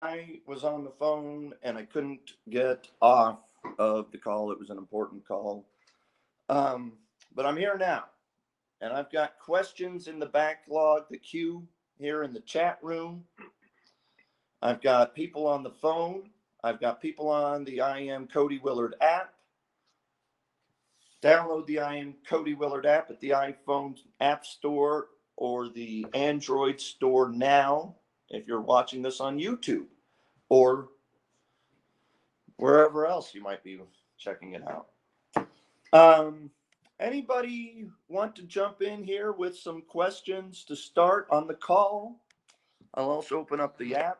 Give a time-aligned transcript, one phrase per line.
[0.00, 3.40] I was on the phone and I couldn't get off
[3.78, 4.52] of the call.
[4.52, 5.66] It was an important call.
[6.48, 6.92] Um,
[7.34, 8.04] but I'm here now.
[8.80, 11.66] And I've got questions in the backlog, the queue
[11.98, 13.24] here in the chat room.
[14.62, 16.30] I've got people on the phone.
[16.62, 19.34] I've got people on the I am Cody Willard app.
[21.20, 26.80] Download the I am Cody Willard app at the iPhone App Store or the Android
[26.80, 27.96] Store now
[28.30, 29.86] if you're watching this on YouTube
[30.48, 30.88] or
[32.56, 33.80] wherever else you might be
[34.18, 34.88] checking it out.
[35.92, 36.50] Um,
[37.00, 42.20] anybody want to jump in here with some questions to start on the call?
[42.94, 44.18] I'll also open up the app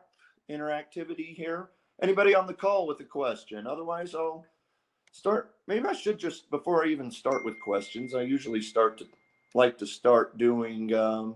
[0.49, 1.69] interactivity here.
[2.01, 3.67] Anybody on the call with a question?
[3.67, 4.45] Otherwise, I'll
[5.11, 5.55] start.
[5.67, 9.05] Maybe I should just, before I even start with questions, I usually start to
[9.53, 11.35] like to start doing um,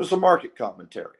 [0.00, 1.18] with some market commentary.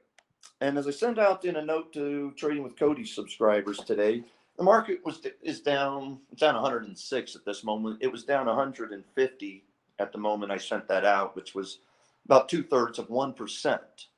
[0.62, 4.24] And as I sent out in a note to Trading with Cody subscribers today,
[4.56, 6.18] the market was is down.
[6.36, 7.98] Down 106 at this moment.
[8.00, 9.64] It was down 150
[9.98, 11.80] at the moment I sent that out, which was
[12.24, 14.08] about two thirds of one percent.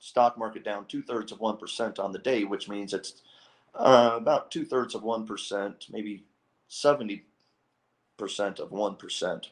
[0.00, 3.22] Stock market down two thirds of one percent on the day, which means it's
[3.76, 6.24] uh, about two thirds of one percent, maybe
[6.66, 7.24] 70
[8.16, 9.50] percent of one percent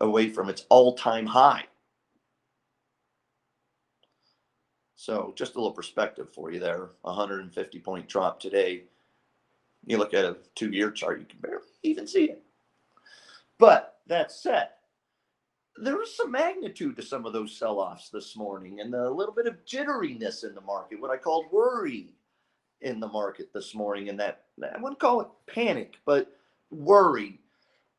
[0.00, 1.64] away from its all-time high.
[4.96, 6.90] So just a little perspective for you there.
[7.02, 8.84] 150 point drop today.
[9.86, 12.42] You look at a two year chart, you can barely even see it.
[13.58, 14.70] But that said,
[15.76, 19.34] there was some magnitude to some of those sell offs this morning and a little
[19.34, 22.14] bit of jitteriness in the market, what I called worry
[22.80, 24.08] in the market this morning.
[24.08, 26.32] And that I wouldn't call it panic, but
[26.70, 27.40] worry.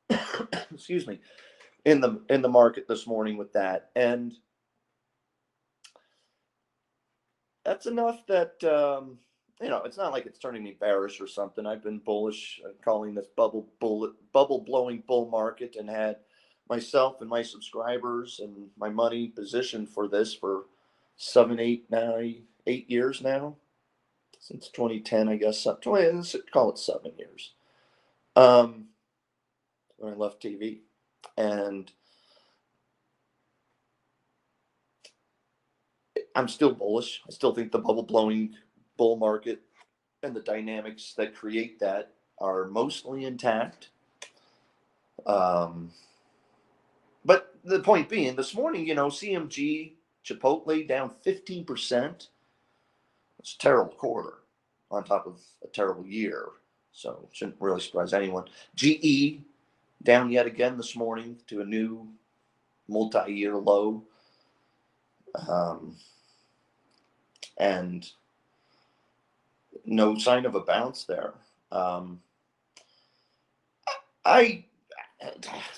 [0.73, 1.19] Excuse me
[1.85, 4.33] in the in the market this morning with that and
[7.67, 9.17] that's enough that um,
[9.61, 11.65] you know it's not like it's turning me bearish or something.
[11.65, 16.15] I've been bullish, uh, calling this bubble bullet bubble blowing bull market, and had
[16.69, 20.65] myself and my subscribers and my money positioned for this for
[21.17, 23.57] seven, eight, nine, eight years now
[24.39, 25.67] since 2010, I guess.
[25.81, 27.53] 20, let's call it seven years.
[28.35, 28.85] Um,
[29.97, 30.79] when I left TV,
[31.37, 31.91] and
[36.37, 37.23] I'm still bullish.
[37.27, 38.53] I still think the bubble blowing
[38.95, 39.59] bull market
[40.21, 43.89] and the dynamics that create that are mostly intact.
[45.25, 45.89] Um,
[47.25, 49.93] but the point being, this morning, you know, CMG,
[50.23, 52.27] Chipotle down 15%.
[53.39, 54.35] It's a terrible quarter
[54.91, 56.49] on top of a terrible year.
[56.91, 58.45] So shouldn't really surprise anyone.
[58.75, 59.41] GE
[60.03, 62.07] down yet again this morning to a new
[62.87, 64.03] multi year low.
[65.47, 65.95] Um,
[67.57, 68.09] and
[69.85, 71.33] no sign of a bounce there.
[71.71, 72.21] Um,
[74.25, 74.65] I,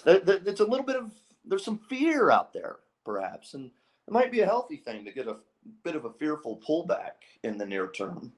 [0.06, 1.12] it's a little bit of
[1.46, 3.72] there's some fear out there, perhaps, and
[4.08, 5.38] it might be a healthy thing to get a
[5.84, 7.14] bit of a fearful pullback
[7.44, 8.32] in the near term.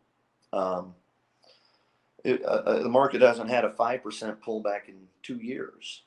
[0.54, 0.94] Um,
[2.24, 6.04] it, uh, uh the market hasn't had a five percent pullback in two years.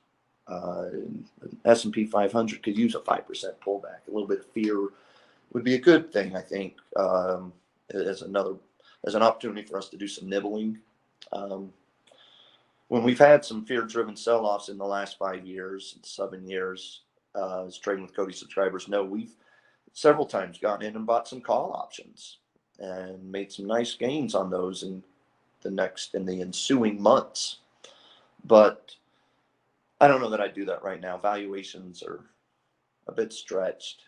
[0.47, 0.91] Uh,
[1.65, 4.07] S and P 500 could use a five percent pullback.
[4.07, 4.89] A little bit of fear
[5.55, 7.53] would be a good thing, I think, um,
[7.95, 8.57] as another
[9.07, 10.79] as an opportunity for us to do some nibbling.
[11.33, 11.73] Um,
[12.89, 17.01] when we've had some fear-driven sell-offs in the last five years, seven years,
[17.35, 19.35] uh, as trading with Cody subscribers know, we've
[19.93, 22.39] several times gone in and bought some call options
[22.79, 25.03] and made some nice gains on those in
[25.63, 27.59] the next in the ensuing months.
[28.45, 28.95] But
[30.01, 31.17] I don't know that I'd do that right now.
[31.17, 32.21] Valuations are
[33.07, 34.03] a bit stretched.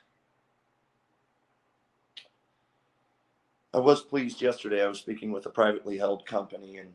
[3.77, 4.83] I was pleased yesterday.
[4.83, 6.95] I was speaking with a privately held company and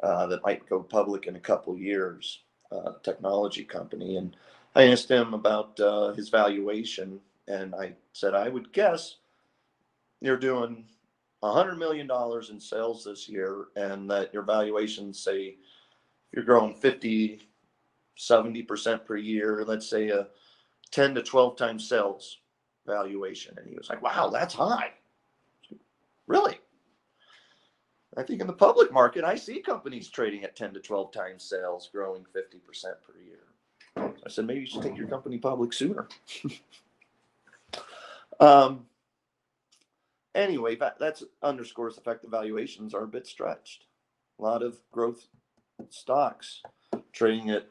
[0.00, 4.36] uh, that might go public in a couple years, uh, technology company, and
[4.76, 9.16] I asked him about uh, his valuation, and I said I would guess
[10.20, 10.84] you're doing
[11.42, 15.56] hundred million dollars in sales this year, and that your valuation, say,
[16.32, 17.40] you're growing 50,
[18.16, 20.28] 70 percent per year, let's say a
[20.92, 22.38] 10 to 12 times sales
[22.86, 24.92] valuation, and he was like, "Wow, that's high."
[26.30, 26.60] Really?
[28.16, 31.42] I think in the public market, I see companies trading at 10 to 12 times
[31.42, 34.12] sales, growing 50% per year.
[34.24, 36.06] I said, maybe you should take your company public sooner.
[38.40, 38.86] um,
[40.36, 43.86] anyway, that that's underscores the fact that valuations are a bit stretched.
[44.38, 45.26] A lot of growth
[45.88, 46.62] stocks
[47.12, 47.66] trading at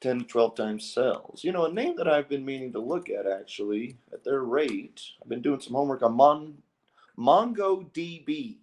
[0.00, 1.42] 10 to 12 times sales.
[1.42, 5.02] You know, a name that I've been meaning to look at actually at their rate,
[5.20, 6.54] I've been doing some homework on Mon
[7.20, 8.56] MongoDB,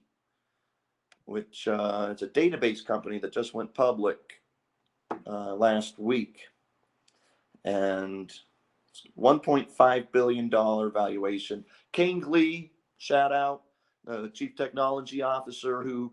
[1.25, 4.41] which uh, is a database company that just went public
[5.27, 6.39] uh, last week.
[7.63, 8.33] And
[9.17, 11.65] $1.5 billion valuation.
[11.91, 13.63] King Lee, shout out,
[14.07, 16.11] uh, the chief technology officer who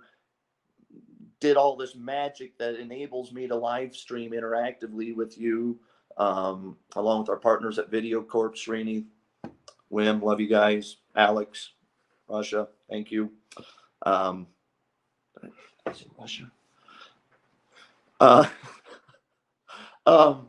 [1.40, 5.78] did all this magic that enables me to live stream interactively with you,
[6.16, 9.04] um, along with our partners at Video Corp, Srini,
[9.92, 11.73] Wim, love you guys, Alex,
[12.28, 13.30] Russia, thank you.
[14.04, 14.46] Um,
[15.90, 16.50] is it Russia?
[18.20, 18.46] Uh,
[20.06, 20.48] um,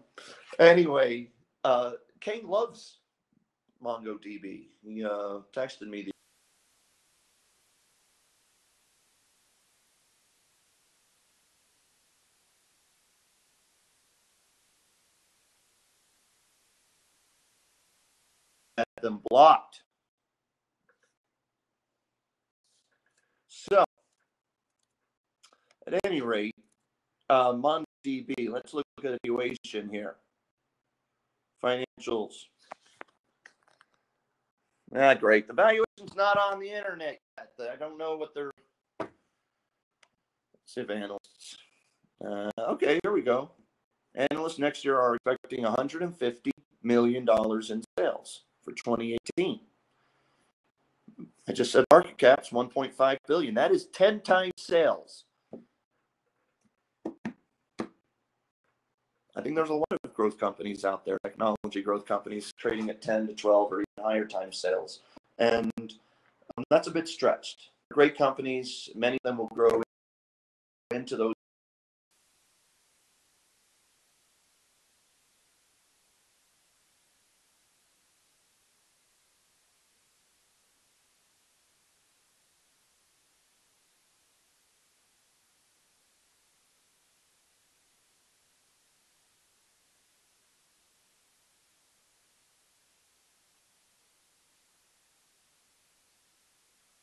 [0.60, 1.30] anyway,
[1.64, 3.00] uh, Kane loves
[3.84, 4.68] MongoDB.
[4.84, 6.12] He uh, texted me the
[19.02, 19.84] them blocked.
[23.48, 23.86] So,
[25.88, 26.56] at any rate,
[27.30, 30.16] uh, MongoDB, let's look at a valuation here.
[31.64, 32.46] Financials.
[34.96, 35.48] Ah, great.
[35.48, 37.72] The valuation's not on the internet yet.
[37.74, 38.52] I don't know what they're.
[39.00, 39.12] Let's
[40.68, 41.58] see if analysts.
[42.24, 43.52] Uh, okay, here we go.
[44.16, 46.52] Analysts next year are expecting 150
[46.84, 49.60] million dollars in sales for 2018.
[51.48, 53.54] I just said market cap's 1.5 billion.
[53.56, 55.26] That is 10 times sales.
[59.36, 63.02] I think there's a lot of growth companies out there, technology growth companies trading at
[63.02, 65.02] 10 to 12 or even higher times sales.
[65.38, 67.70] And um, that's a bit stretched.
[67.92, 69.84] Great companies, many of them will grow
[70.92, 71.35] into those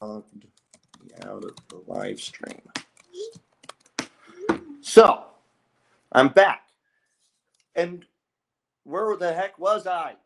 [0.03, 2.61] out of the live stream.
[4.81, 5.25] So
[6.11, 6.69] I'm back.
[7.75, 8.05] And
[8.85, 10.17] where the heck was I?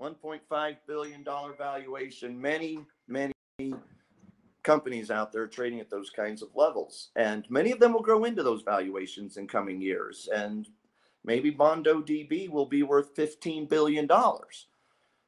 [0.00, 1.24] $1.5 billion
[1.58, 2.40] valuation.
[2.40, 3.34] Many, many
[4.62, 7.10] companies out there trading at those kinds of levels.
[7.16, 10.28] And many of them will grow into those valuations in coming years.
[10.34, 10.66] And
[11.22, 14.08] maybe MongoDB will be worth $15 billion.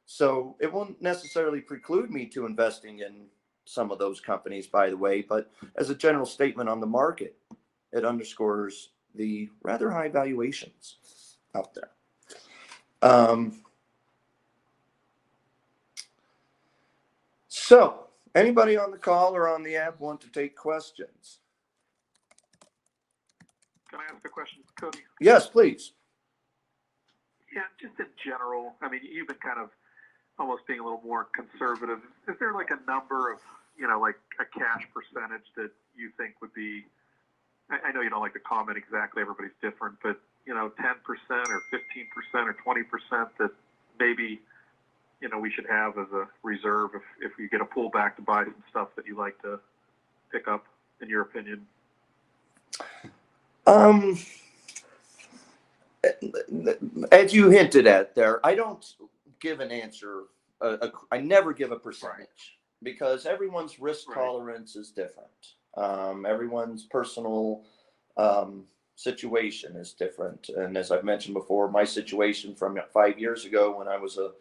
[0.05, 3.25] So it won't necessarily preclude me to investing in
[3.65, 5.21] some of those companies, by the way.
[5.21, 7.37] But as a general statement on the market,
[7.91, 10.97] it underscores the rather high valuations
[11.55, 11.91] out there.
[13.01, 13.61] Um,
[17.47, 21.39] so, anybody on the call or on the app want to take questions?
[23.89, 24.99] Can I ask a question, Cody?
[25.21, 25.91] Yes, please.
[27.53, 29.69] Yeah, just in general, I mean, you've been kind of
[30.39, 31.99] almost being a little more conservative.
[32.27, 33.39] Is there like a number of,
[33.77, 36.85] you know, like a cash percentage that you think would be?
[37.69, 39.21] I, I know you don't like to comment exactly.
[39.21, 40.95] Everybody's different, but you know, 10%
[41.29, 41.77] or 15%
[42.33, 43.51] or 20% that
[43.99, 44.41] maybe,
[45.21, 48.21] you know, we should have as a reserve if, if we get a pullback to
[48.21, 49.59] buy some stuff that you like to
[50.31, 50.65] pick up,
[51.01, 51.65] in your opinion?
[53.65, 54.19] Um,
[56.03, 56.27] eh, eh,
[56.67, 56.73] eh,
[57.11, 58.83] as you hinted at there, I don't
[59.43, 60.23] give an answer.
[60.61, 64.15] Uh, a, I never give a percentage because everyone's risk Right.
[64.15, 65.55] tolerance is different.
[65.75, 67.63] Um, everyone's personal
[68.17, 70.49] um, situation is different.
[70.49, 74.31] And as I've mentioned before, my situation from five years ago when I was a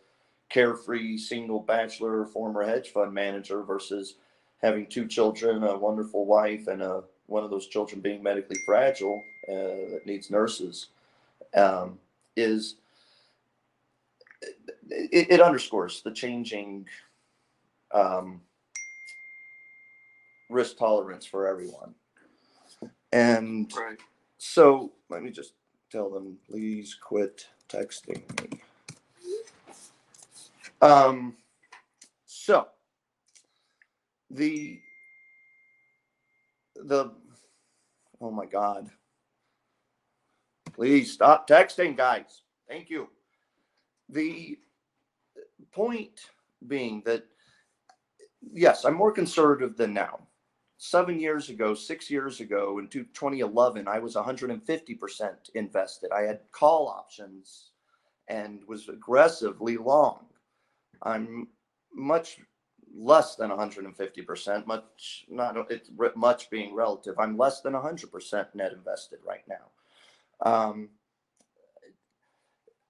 [0.50, 4.16] carefree single bachelor former hedge fund manager versus
[4.62, 9.22] having two children, a wonderful wife, and a, one of those children being medically fragile
[9.48, 10.88] uh, that needs nurses
[11.54, 11.98] um,
[12.36, 12.76] is
[14.90, 16.86] it, it underscores the changing
[17.92, 18.40] um,
[20.50, 21.94] risk tolerance for everyone.
[23.12, 23.98] And Right.
[24.38, 25.54] so let me just
[25.90, 28.60] tell them, please quit texting me.
[30.82, 31.36] Um,
[32.26, 32.68] so
[34.30, 34.80] the
[36.76, 37.12] the
[38.20, 38.90] oh my god.
[40.74, 42.42] Please stop texting, guys.
[42.68, 43.08] Thank you.
[44.08, 44.58] The
[45.72, 46.30] point
[46.68, 47.24] being that
[48.52, 50.20] yes, I'm more conservative than now.
[50.78, 56.10] Seven years ago, six years ago, in 2011, I was 150% invested.
[56.10, 57.70] I had call options
[58.28, 60.26] and was aggressively long.
[61.02, 61.48] I'm
[61.94, 62.40] much
[62.94, 67.14] less than 150%, much not it's much being relative.
[67.18, 69.70] I'm less than 100% net invested right now.
[70.44, 70.88] Um,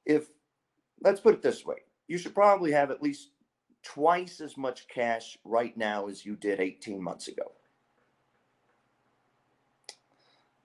[0.05, 0.29] if
[1.03, 1.77] let's put it this way,
[2.09, 3.31] you should probably have at least
[3.83, 7.53] twice as much cash right now as you did 18 months ago.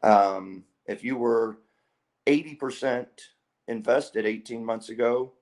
[0.03, 1.57] Um, if you were
[2.27, 3.07] 80%
[3.67, 5.33] invested 18 months ago,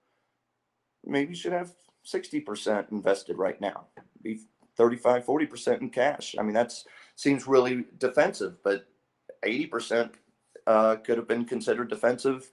[1.04, 1.74] maybe you should have
[2.06, 3.88] 60% invested right now.
[4.22, 4.40] Be
[4.78, 6.36] 35, 40% in cash.
[6.38, 6.74] I mean, that
[7.16, 8.88] seems really defensive, but
[9.44, 10.12] 80%
[10.68, 12.52] uh, could have been considered defensive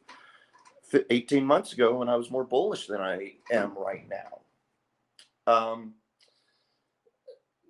[1.10, 5.52] 18 months ago when I was more bullish than I am right now.
[5.52, 5.94] Um,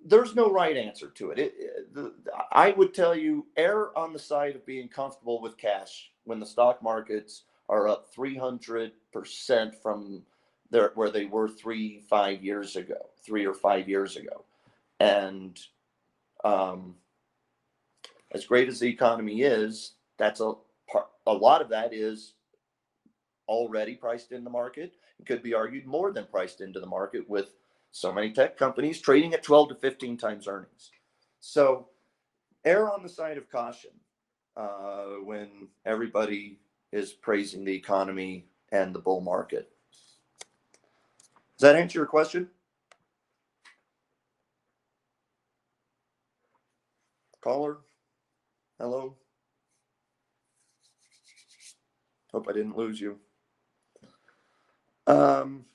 [0.05, 1.39] there's no right answer to it.
[1.39, 2.13] it, it the,
[2.51, 6.45] I would tell you err on the side of being comfortable with cash when the
[6.45, 8.91] stock markets are up 300%
[9.81, 10.23] from
[10.69, 14.43] there where they were three, five years ago, three or five years ago.
[14.99, 15.57] And
[16.43, 16.95] um,
[18.31, 20.53] as great as the economy is, that's a
[20.91, 22.33] part, a lot of that is
[23.47, 24.93] already priced in the market.
[25.19, 27.55] It could be argued more than priced into the market with
[27.91, 30.91] so many tech companies trading at 12 to 15 times earnings.
[31.39, 31.89] So
[32.65, 33.91] err on the side of caution
[34.55, 36.59] uh, when everybody
[36.91, 39.69] is praising the economy and the bull market.
[41.57, 42.49] Does that answer your question?
[47.41, 47.77] Caller?
[48.79, 49.15] Hello?
[52.31, 53.19] Hope I didn't lose you.
[55.07, 55.65] Um,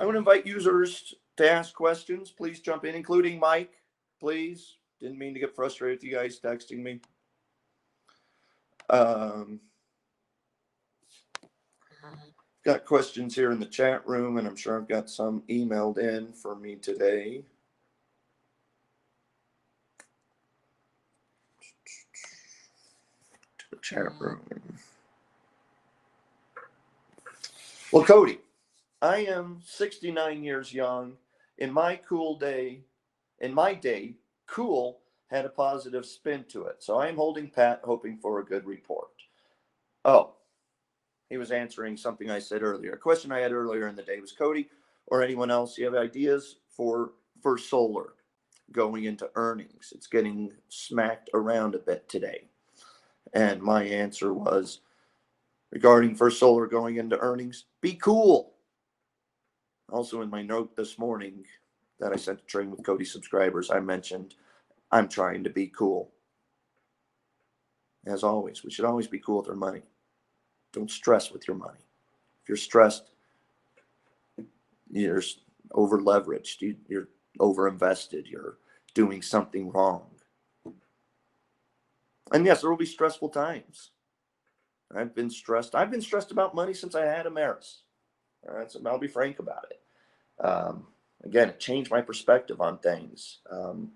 [0.00, 2.30] I would invite users to ask questions.
[2.30, 3.74] Please jump in, including Mike,
[4.20, 4.76] please.
[5.00, 7.00] Didn't mean to get frustrated with you guys texting me.
[8.90, 9.60] Um,
[12.64, 16.32] got questions here in the chat room, and I'm sure I've got some emailed in
[16.32, 17.42] for me today.
[23.58, 24.40] To the chat room.
[27.90, 28.38] Well, Cody,
[29.00, 31.14] I am 69 years young.
[31.56, 32.82] In my cool day,
[33.40, 34.16] in my day,
[34.46, 36.82] cool had a positive spin to it.
[36.82, 39.08] So I am holding pat, hoping for a good report.
[40.04, 40.34] Oh,
[41.30, 42.92] he was answering something I said earlier.
[42.92, 44.68] A question I had earlier in the day was Cody
[45.06, 48.12] or anyone else, you have ideas for First Solar
[48.70, 49.94] going into earnings?
[49.94, 52.44] It's getting smacked around a bit today.
[53.32, 54.80] And my answer was
[55.70, 58.54] regarding First Solar going into earnings, be cool.
[59.90, 61.44] Also, in my note this morning
[61.98, 64.34] that I sent to Train with Cody subscribers, I mentioned
[64.90, 66.12] I'm trying to be cool.
[68.06, 69.82] As always, we should always be cool with our money.
[70.72, 71.80] Don't stress with your money.
[72.42, 73.10] If you're stressed,
[74.90, 75.22] you're
[75.72, 77.08] over leveraged, you, you're
[77.40, 78.58] over invested, you're
[78.94, 80.06] doing something wrong.
[82.32, 83.90] And yes, there will be stressful times.
[84.94, 85.74] I've been stressed.
[85.74, 87.78] I've been stressed about money since I had Ameris.
[88.48, 90.44] All right, so I'll be frank about it.
[90.44, 90.86] Um,
[91.24, 93.38] again, it changed my perspective on things.
[93.50, 93.92] Um,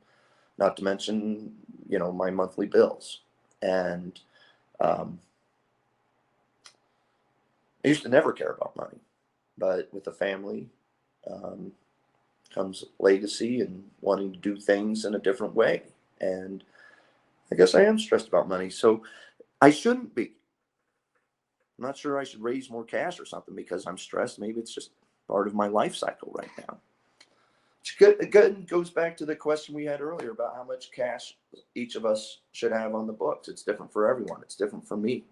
[0.59, 1.55] not to mention,
[1.89, 3.21] you know, my monthly bills.
[3.63, 4.19] And
[4.81, 5.19] um,
[7.85, 8.99] I used to never care about money,
[9.59, 10.69] but with a family
[11.31, 11.73] um,
[12.55, 15.83] comes legacy and wanting to do things in a different way.
[16.21, 16.65] And
[17.51, 18.71] I guess I am stressed about money.
[18.71, 19.03] So
[19.61, 20.33] I shouldn't be.
[21.83, 24.39] I'm not sure I should raise more cash or something because I'm stressed.
[24.39, 24.93] Maybe it's just
[25.27, 26.79] part of my life cycle right now.
[27.81, 31.37] Which good, again goes back to the question we had earlier about how much cash
[31.75, 33.49] each of us should have on the books.
[33.49, 34.43] It's different for everyone.
[34.43, 35.25] It's different for me,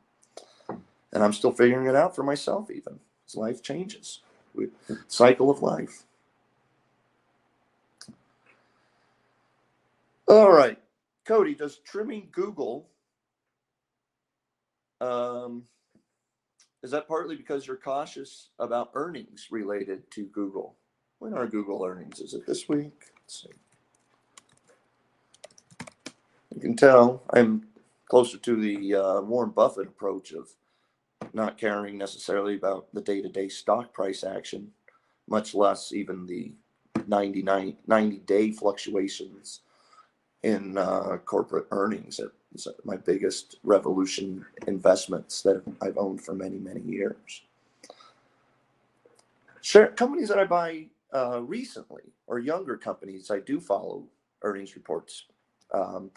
[1.12, 2.68] and I'm still figuring it out for myself.
[2.68, 4.70] Even as life changes, we,
[5.06, 6.02] cycle of life.
[10.26, 10.80] All right,
[11.24, 12.88] Cody, does trimming Google?
[15.00, 15.62] Um,
[16.82, 20.76] is that partly because you're cautious about earnings related to Google?
[21.18, 22.20] When are Google earnings?
[22.20, 23.04] Is it this week?
[23.16, 23.50] Let's see.
[26.54, 27.66] You can tell I'm
[28.08, 30.48] closer to the uh, Warren Buffett approach of
[31.32, 34.70] not caring necessarily about the day to day stock price action,
[35.28, 36.52] much less even the
[37.06, 39.60] 99, 90 day fluctuations
[40.42, 42.18] in uh, corporate earnings.
[42.18, 42.32] It's
[42.84, 47.42] my biggest revolution investments that I've owned for many, many years.
[49.60, 54.04] Share companies that I buy uh, recently or younger companies, I do follow
[54.42, 55.26] earnings reports
[55.72, 56.10] um,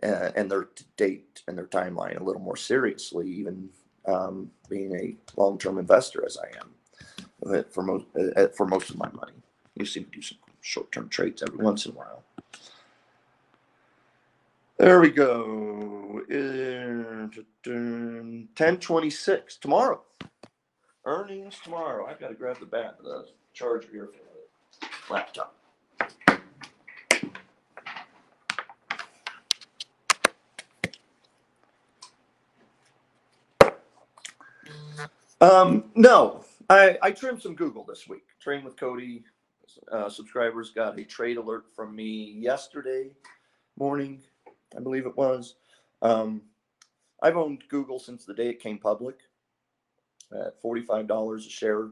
[0.00, 3.68] and, and, their date and their timeline a little more seriously, even
[4.06, 6.74] um, being a long-term investor as I am
[7.46, 9.32] uh, for most uh, for most of my money.
[9.76, 12.22] You see me do some short-term trades every once in a while.
[14.78, 16.22] There we go.
[17.64, 20.02] Ten twenty-six tomorrow.
[21.04, 22.06] Earnings tomorrow.
[22.06, 25.56] I've got to grab the bat, the charger here for the laptop.
[35.40, 38.24] Um, no, I, I trimmed some Google this week.
[38.40, 39.24] Train with Cody.
[39.90, 43.10] Uh, subscribers got a trade alert from me yesterday
[43.78, 44.20] morning,
[44.76, 45.56] I believe it was.
[46.02, 46.42] Um,
[47.22, 49.16] I've owned Google since the day it came public
[50.32, 51.88] at $45 a share,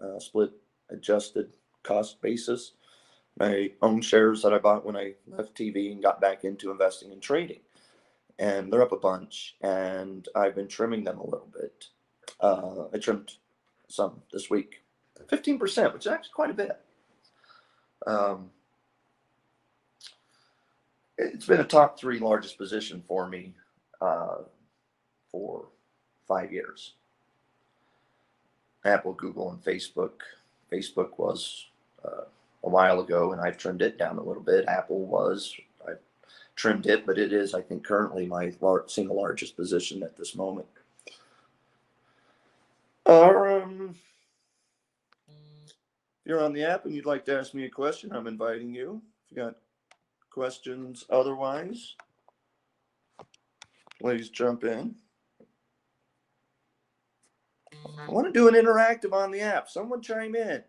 [0.00, 0.50] uh, split
[0.90, 2.72] adjusted cost basis.
[3.38, 7.12] My own shares that I bought when I left TV and got back into investing
[7.12, 7.60] and trading.
[8.38, 11.86] And they're up a bunch, and I've been trimming them a little bit.
[12.40, 13.32] Uh, I trimmed
[13.88, 14.82] some this week,
[15.26, 16.80] 15%, which is actually quite a bit.
[18.06, 18.50] Um,
[21.18, 23.52] it's been a top three largest position for me
[24.00, 24.38] uh,
[25.30, 25.66] for
[26.26, 26.94] five years.
[28.84, 30.12] Apple, Google, and Facebook.
[30.72, 31.66] Facebook was
[32.04, 32.24] uh,
[32.62, 34.68] a while ago, and I've trimmed it down a little bit.
[34.68, 35.54] Apple was
[35.86, 35.92] I
[36.54, 40.34] trimmed it, but it is, I think, currently my lar- single largest position at this
[40.36, 40.66] moment.
[43.06, 43.94] Um,
[45.64, 48.74] if you're on the app and you'd like to ask me a question, I'm inviting
[48.74, 49.00] you.
[49.24, 49.56] If you got
[50.38, 51.96] questions otherwise,
[54.00, 54.94] please jump in.
[58.08, 59.68] I want to do an interactive on the app.
[59.68, 60.62] Someone chime in.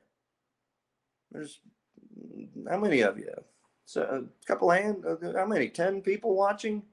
[1.31, 1.59] There's
[2.69, 3.33] how many of you?
[3.85, 5.05] So a couple hand.
[5.05, 5.69] uh, How many?
[5.69, 6.83] Ten people watching.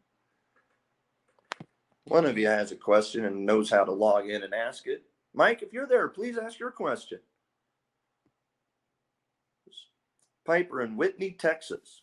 [2.07, 5.05] One of you has a question and knows how to log in and ask it.
[5.35, 7.21] Mike, if you're there, please ask your question.
[10.47, 12.03] Piper in Whitney, Texas.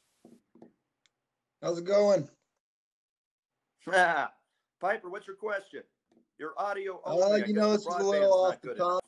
[1.63, 2.27] How's it going?
[3.87, 5.81] Piper, what's your question?
[6.37, 7.43] Your audio Uh, only.
[7.43, 8.99] I you know, is a little off the enough.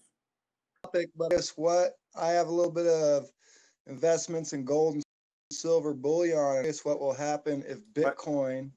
[0.86, 1.98] topic, but guess what?
[2.16, 3.30] I have a little bit of
[3.88, 5.04] investments in gold and
[5.52, 6.64] silver bullion.
[6.64, 7.80] Guess what will happen if?
[7.94, 8.72] Bitcoin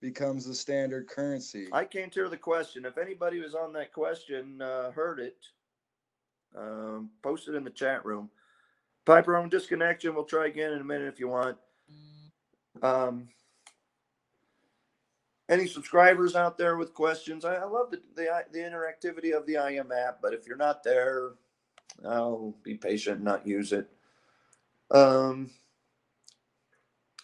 [0.00, 1.66] becomes the standard currency?
[1.72, 2.84] I can't hear the question.
[2.84, 5.44] If anybody was on that question, uh, heard it,
[6.56, 8.30] um, post it in the chat room.
[9.04, 10.14] Piper, I'm disconnection.
[10.14, 11.58] We'll try again in a minute if you want.
[12.82, 13.28] Um,
[15.48, 17.44] any subscribers out there with questions?
[17.44, 20.82] I, I love the, the the interactivity of the IM app, but if you're not
[20.82, 21.32] there,
[22.06, 23.88] I'll be patient and not use it.
[24.90, 25.50] Um,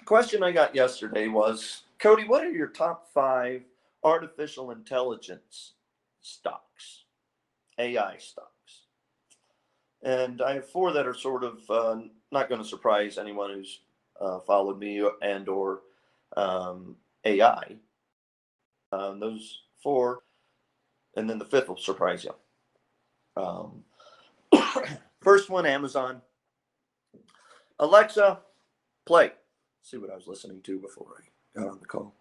[0.05, 3.63] question I got yesterday was Cody, what are your top five
[4.03, 5.75] artificial intelligence
[6.21, 7.05] stocks,
[7.79, 8.51] AI stocks?
[10.03, 12.01] And I have four that are sort of uh,
[12.33, 13.81] not going to surprise anyone who's
[14.21, 15.83] uh, followed me and or
[16.37, 17.77] um, AI.
[18.93, 20.21] Um, those four,
[21.17, 22.35] and then the fifth will surprise you.
[23.43, 23.85] Um,
[25.21, 26.21] first one, Amazon.
[27.79, 28.41] Alexa,
[29.07, 29.33] play.
[29.83, 31.07] see what I was listening to before
[31.57, 32.15] I got on the call.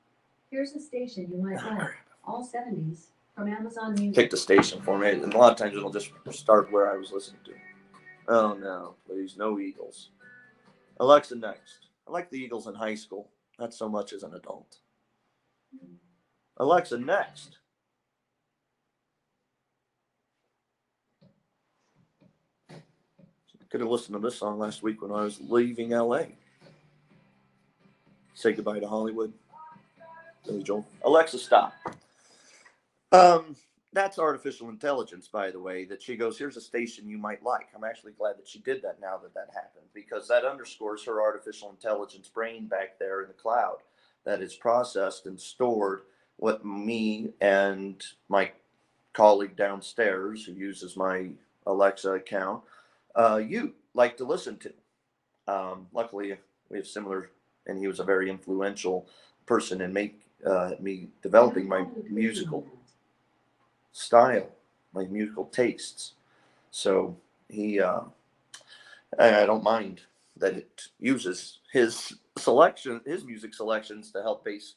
[0.52, 1.92] Here's a station you might like,
[2.26, 4.16] all seventies, from Amazon Music.
[4.16, 6.98] Pick the station for me, and a lot of times it'll just start where I
[6.98, 7.52] was listening to.
[8.28, 10.10] Oh no, please, no Eagles.
[11.00, 11.89] Alexa, next.
[12.10, 14.78] I like the Eagles in high school, not so much as an adult.
[16.58, 17.58] Alexa, next.
[23.70, 26.24] Could have listened to this song last week when I was leaving LA.
[28.34, 29.32] Say goodbye to Hollywood.
[30.64, 30.88] Joel.
[31.04, 31.74] Alexa, stop.
[33.12, 33.56] Um,
[33.92, 37.70] that's artificial intelligence, by the way, that she goes, here's a station you might like.
[37.76, 41.22] I'm actually glad that she did that now that that happened because that underscores her
[41.22, 43.78] artificial intelligence brain back there in the cloud
[44.26, 46.02] that is processed and stored
[46.38, 48.52] what me and my
[49.14, 51.30] colleague downstairs who uses my
[51.66, 52.64] Alexa account,
[53.16, 54.74] uh, you like to listen to.
[55.48, 56.38] Um, luckily,
[56.70, 57.32] we have similar,
[57.66, 59.08] and he was a very influential
[59.48, 62.66] person in make uh, me developing my musical
[63.92, 64.50] style,
[64.94, 66.14] my musical tastes.
[66.72, 68.02] So he, uh,
[69.18, 70.02] I don't mind
[70.38, 74.76] that it uses his selection, his music selections to help base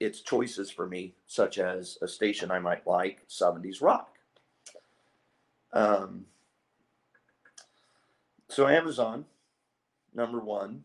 [0.00, 4.16] its choices for me, such as a station I might like, 70s rock.
[5.72, 6.26] Um,
[8.48, 9.24] so Amazon,
[10.14, 10.82] number one.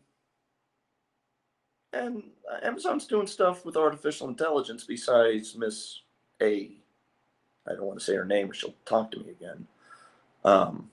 [1.93, 2.23] And
[2.63, 6.01] Amazon's doing stuff with artificial intelligence besides Miss
[6.41, 6.77] A.
[7.69, 9.67] I don't want to say her name or she'll talk to me again.
[10.43, 10.89] Um,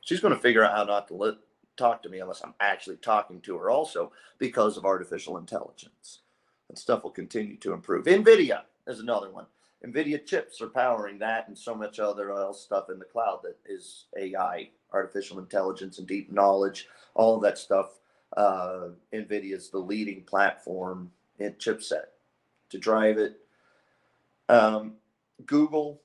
[0.00, 1.34] she's going to figure out how not to let
[1.76, 6.20] talk to me unless I'm actually talking to her also because of artificial intelligence.
[6.68, 8.06] And stuff will continue to improve.
[8.06, 9.46] NVIDIA is another one.
[9.86, 13.56] NVIDIA chips are powering that and so much other else stuff in the cloud that
[13.66, 17.92] is AI, artificial intelligence and deep knowledge, all of that stuff.
[18.36, 22.06] Uh, NVIDIA is the leading platform in chipset
[22.70, 23.40] to drive it.
[24.48, 24.94] Um,
[25.46, 26.00] Google,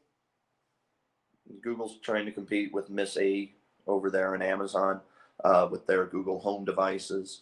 [1.62, 3.52] Google's trying to compete with Miss A
[3.88, 5.02] over there on Amazon
[5.44, 7.42] uh, with their Google Home devices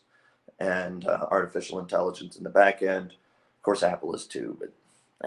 [0.60, 3.12] and uh, artificial intelligence in the back end.
[3.12, 4.71] Of course, Apple is too, but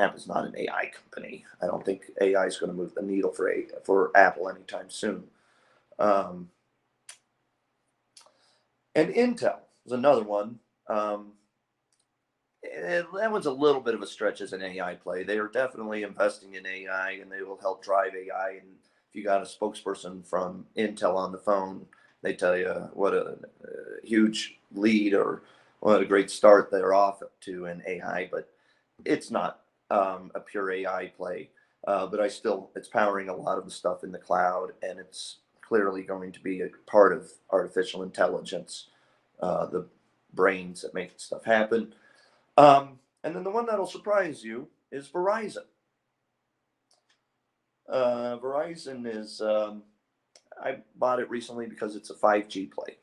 [0.01, 1.45] Apple's not an AI company.
[1.63, 4.91] I don't think AI is going to move the needle for a, for Apple anytime
[4.91, 5.25] soon.
[5.99, 6.51] Um,
[8.95, 10.61] and Intel is another one.
[10.89, 11.33] Um,
[12.83, 15.25] that one's a little bit of a stretch as an AI play.
[15.25, 18.51] They are definitely investing in AI, and they will help drive AI.
[18.63, 18.71] And
[19.11, 21.87] if you got a spokesperson from Intel on the phone,
[22.23, 25.43] they tell you what a, a huge lead or
[25.81, 28.29] what a great start they're off to in AI.
[28.31, 28.49] But
[29.07, 29.61] it's not
[29.91, 31.51] um, a pure AI play.
[31.87, 35.01] Uh, but I still, it's powering a lot of the stuff in the cloud, and
[35.01, 38.89] it's clearly going to be a part of artificial intelligence,
[39.41, 39.87] uh, the
[40.35, 41.95] brains that make stuff happen.
[42.57, 45.65] Um, and then the one that'll surprise you is Verizon.
[47.89, 49.83] Uh, Verizon is, um,
[50.63, 52.99] I bought it recently because it's a 5G play.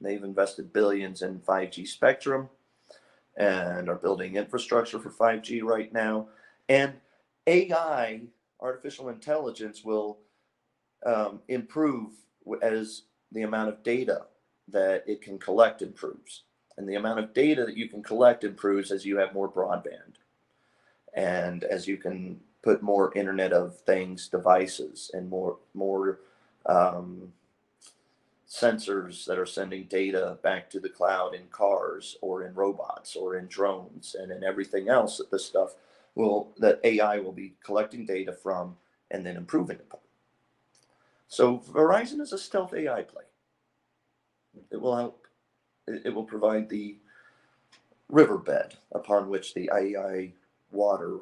[0.00, 2.48] They've invested billions in 5G spectrum
[3.36, 6.28] and are building infrastructure for 5G right now.
[6.68, 6.94] And
[7.46, 8.22] AI,
[8.60, 10.18] artificial intelligence, will
[11.04, 12.12] um, improve
[12.62, 14.26] as the amount of data
[14.68, 16.44] that it can collect improves.
[16.78, 20.14] And the amount of data that you can collect improves as you have more broadband
[21.14, 26.20] and as you can put more Internet of Things devices and more more
[26.66, 27.32] um,
[28.48, 33.36] sensors that are sending data back to the cloud in cars or in robots or
[33.36, 35.74] in drones and in everything else that this stuff
[36.14, 38.76] will that AI will be collecting data from
[39.10, 40.00] and then improving upon.
[41.28, 43.24] So Verizon is a stealth AI play.
[44.70, 45.21] It will help.
[45.88, 46.98] It, will provide the
[48.10, 50.34] riverbed upon which the AI
[50.72, 51.20] water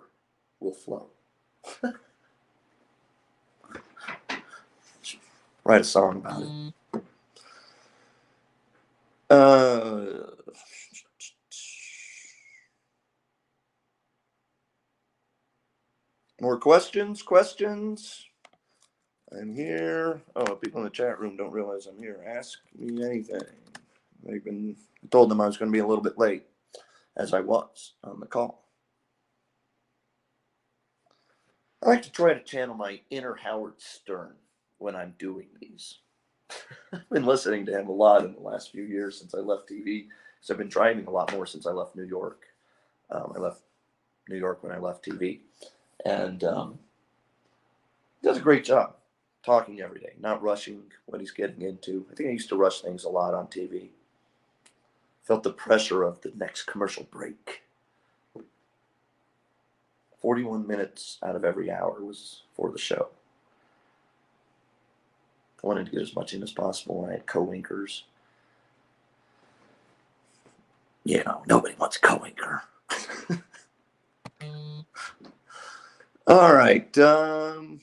[0.61, 1.09] will flow.
[5.65, 6.49] Write a song about it.
[9.31, 10.31] Uh,
[16.41, 17.23] more questions?
[17.23, 18.27] Questions?
[19.33, 20.21] I'm here.
[20.37, 22.23] Oh, people in the chat room don't realize I'm here.
[22.27, 23.41] Ask me anything.
[24.25, 24.77] They've been
[25.11, 26.45] told them I was going to be a little bit late,
[27.17, 28.65] as I was on the call.
[31.83, 34.35] I like to try to channel my inner Howard Stern
[34.79, 35.99] when I'm doing these.
[36.93, 39.71] I've been listening to him a lot in the last few years since I left
[39.71, 40.09] TV.
[40.41, 42.45] Because I've been driving a lot more since I left New York.
[43.11, 43.61] Um, I left
[44.29, 45.41] New York when I left TV,
[46.05, 46.79] and um,
[48.21, 48.95] he does a great job
[49.45, 52.07] talking every day, not rushing what he's getting into.
[52.11, 53.89] I think I used to rush things a lot on TV.
[55.23, 57.63] Felt the pressure of the next commercial break.
[60.21, 63.09] 41 minutes out of every hour was for the show.
[65.63, 67.07] I wanted to get as much in as possible.
[67.09, 68.05] I had co-anchors.
[71.05, 72.63] You know, nobody wants a co-anchor.
[76.27, 76.97] All right.
[76.99, 77.81] Um,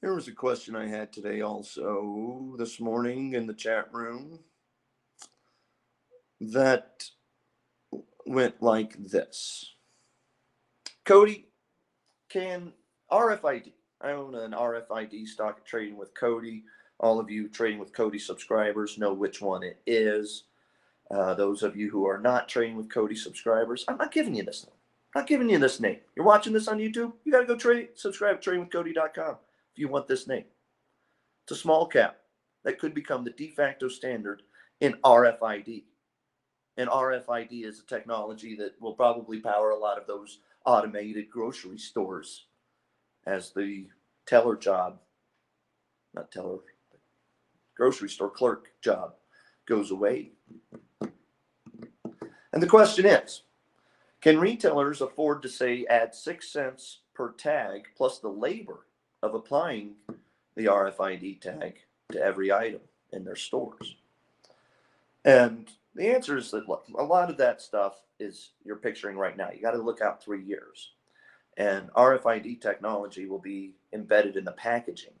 [0.00, 4.38] here was a question I had today also this morning in the chat room
[6.50, 7.04] that
[8.26, 9.74] went like this.
[11.04, 11.46] Cody,
[12.28, 12.72] can
[13.10, 16.64] RFID, I own an RFID stock trading with Cody.
[16.98, 20.44] All of you trading with Cody subscribers know which one it is.
[21.10, 24.44] Uh, those of you who are not trading with Cody subscribers, I'm not giving you
[24.44, 24.74] this name.
[25.14, 25.98] I'm not giving you this name.
[26.16, 29.36] You're watching this on YouTube, you got to go trade, subscribe tradingwithcody.com
[29.72, 30.44] if you want this name.
[31.44, 32.18] It's a small cap
[32.64, 34.42] that could become the de facto standard
[34.80, 35.84] in RFID.
[36.76, 41.78] And RFID is a technology that will probably power a lot of those automated grocery
[41.78, 42.46] stores
[43.26, 43.86] as the
[44.26, 44.98] teller job,
[46.14, 46.58] not teller,
[47.76, 49.14] grocery store clerk job
[49.66, 50.30] goes away.
[52.52, 53.42] And the question is
[54.20, 58.86] can retailers afford to say add six cents per tag plus the labor
[59.22, 59.94] of applying
[60.54, 61.80] the RFID tag
[62.12, 62.80] to every item
[63.12, 63.96] in their stores?
[65.24, 69.36] And the answer is that look, a lot of that stuff is you're picturing right
[69.36, 69.50] now.
[69.50, 70.92] You got to look out three years.
[71.58, 75.12] And RFID technology will be embedded in the packaging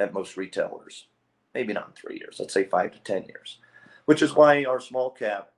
[0.00, 1.06] at most retailers
[1.54, 3.58] maybe not in three years, let's say five to 10 years,
[4.04, 5.50] which is why our small cap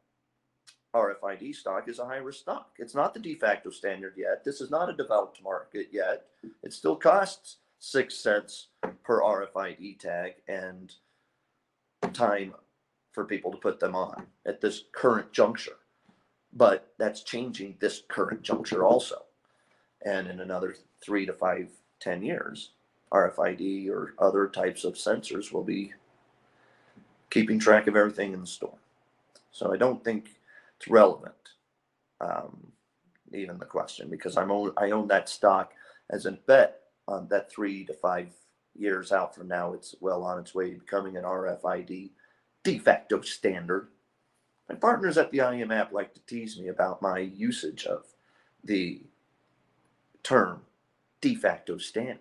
[0.94, 2.70] RFID stock is a high risk stock.
[2.78, 4.42] It's not the de facto standard yet.
[4.44, 6.26] This is not a developed market yet.
[6.62, 8.68] It still costs six cents
[9.04, 10.92] per RFID tag and
[12.14, 12.54] time
[13.12, 15.76] for people to put them on at this current juncture.
[16.52, 19.24] But that's changing this current juncture also.
[20.04, 21.70] And in another three to five,
[22.00, 22.70] ten years,
[23.12, 25.92] RFID or other types of sensors will be
[27.30, 28.78] keeping track of everything in the store.
[29.52, 30.30] So I don't think
[30.76, 31.34] it's relevant,
[32.20, 32.72] um,
[33.32, 35.72] even the question, because I'm own, I own that stock
[36.10, 38.28] as a bet on that three to five
[38.76, 42.10] years out from now, it's well on its way to becoming an RFID
[42.62, 43.88] de facto standard.
[44.68, 48.04] My partners at the IM app like to tease me about my usage of
[48.62, 49.02] the
[50.22, 50.62] term
[51.20, 52.20] de facto standard.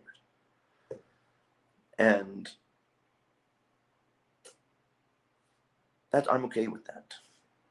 [1.97, 2.49] And
[6.11, 7.15] that I'm okay with that.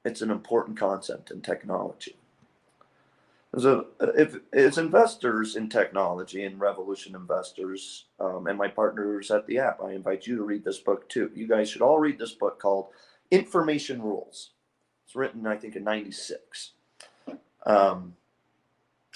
[0.04, 2.16] It's an important concept in technology.
[3.58, 9.58] So, if as investors in technology and Revolution investors, um, and my partners at the
[9.58, 11.30] app, I invite you to read this book too.
[11.34, 12.88] You guys should all read this book called
[13.30, 14.50] Information Rules.
[15.04, 16.72] It's written, I think, in '96.
[17.66, 18.14] Um,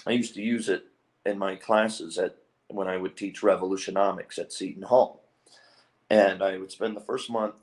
[0.06, 0.86] I used to use it
[1.24, 2.36] in my classes at
[2.68, 5.24] when I would teach Revolutionomics at Seton Hall,
[6.10, 7.54] and I would spend the first month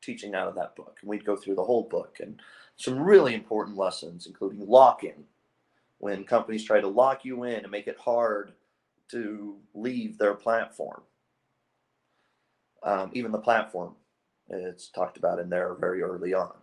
[0.00, 2.40] teaching out of that book, and we'd go through the whole book and
[2.76, 5.24] some really important lessons, including lock-in
[5.98, 8.52] when companies try to lock you in and make it hard
[9.10, 11.02] to leave their platform.
[12.82, 13.94] Um, even the platform,
[14.48, 16.54] it's talked about in there very early on,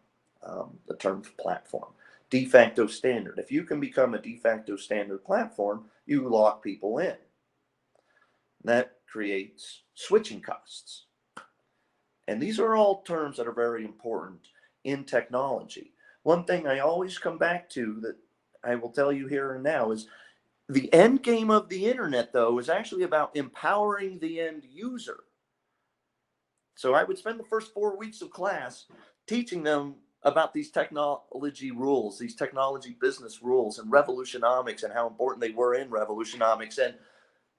[0.44, 1.92] um, the term platform.
[2.30, 3.38] De facto standard.
[3.38, 7.16] If you can become a de facto standard platform, you lock people in.
[8.64, 11.06] That creates switching costs.
[12.28, 14.40] And these are all terms that are very important
[14.84, 15.92] in technology.
[16.24, 18.16] One thing I always come back to that
[18.64, 20.08] I will tell you here and now is
[20.70, 25.20] the end game of the internet, though, is actually about empowering the end user.
[26.76, 28.86] So I would spend the first four weeks of class
[29.28, 35.42] teaching them about these technology rules, these technology business rules, and revolutionomics and how important
[35.42, 36.78] they were in revolutionomics.
[36.78, 36.96] And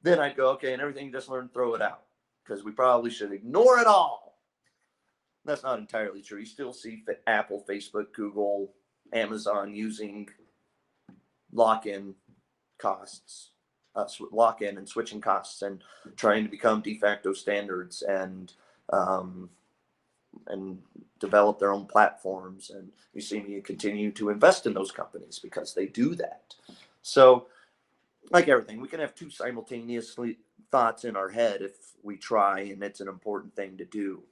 [0.03, 2.05] then I'd go, okay, and everything you just learned, throw it out
[2.43, 4.39] because we probably should ignore it all.
[5.45, 6.41] That's not entirely true.
[6.41, 8.73] You still see Apple, Facebook, Google,
[9.13, 10.29] Amazon using
[11.55, 12.15] lock-in
[12.79, 13.51] costs,
[13.95, 15.83] uh, sw- lock-in and switching costs, and
[16.17, 18.53] trying to become de facto standards and
[18.93, 19.49] um,
[20.49, 20.79] and
[21.21, 22.71] develop their own platforms.
[22.71, 26.55] And you see me continue to invest in those companies because they do that.
[27.03, 27.47] So,
[28.31, 30.39] like everything, we can have two simultaneously
[30.71, 34.23] thoughts in our head if we try, and it's an important thing to do.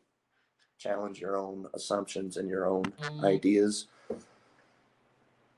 [0.78, 3.86] Challenge your own assumptions and your own ideas,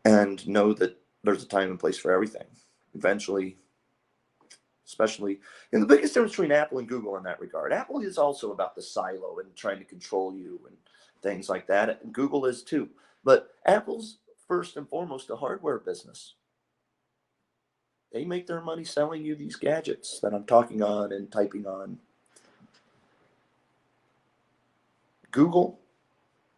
[0.04, 2.46] and know that there's a time and place for everything.
[2.94, 3.56] Eventually,
[4.86, 5.40] especially,
[5.72, 8.76] and the biggest difference between Apple and Google in that regard, Apple is also about
[8.76, 10.76] the silo and trying to control you and
[11.22, 12.00] things like that.
[12.02, 12.88] And Google is too.
[13.24, 16.34] But Apple's first and foremost a hardware business.
[18.12, 21.98] They make their money selling you these gadgets that I'm talking on and typing on.
[25.32, 25.80] Google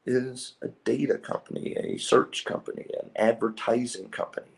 [0.05, 4.56] is a data company, a search company, an advertising company.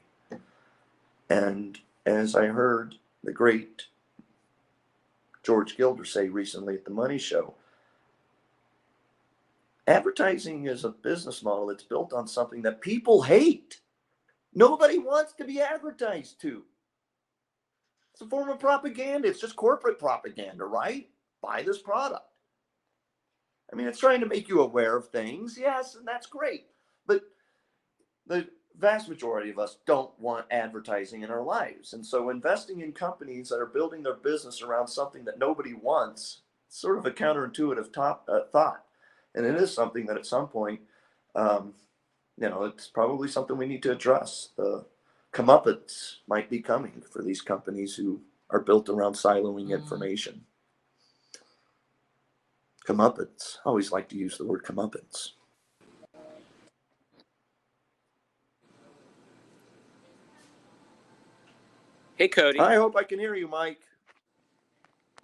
[1.31, 3.87] And as I heard the great
[5.43, 7.55] George Gilder say recently at the Money Show,
[9.87, 13.81] advertising is a business model that's built on something that people hate.
[14.55, 16.65] Nobody wants to be advertised to.
[18.13, 19.29] It's a form of propaganda.
[19.29, 21.09] It's just corporate propaganda, right?
[21.41, 22.25] Buy this product.
[23.73, 26.67] I mean, it's trying to make you aware of things, yes, and that's great.
[27.07, 27.23] But
[28.27, 31.93] the vast majority of us don't want advertising in our lives.
[31.93, 36.43] And so investing in companies that are building their business around something that nobody wants,
[36.69, 38.85] sort of a counterintuitive top, uh, thought.
[39.35, 40.81] And it is something that at some point,
[41.35, 41.75] um,
[42.41, 44.51] you know, it's probably something we need to address.
[44.57, 44.85] The
[45.33, 50.43] comeuppance might be coming for these companies who are built around siloing information.
[52.87, 53.59] Comeuppance.
[53.65, 55.31] I always like to use the word comeuppance.
[62.19, 62.59] Hey, Cody.
[62.59, 63.79] I hope I can hear you, Mike.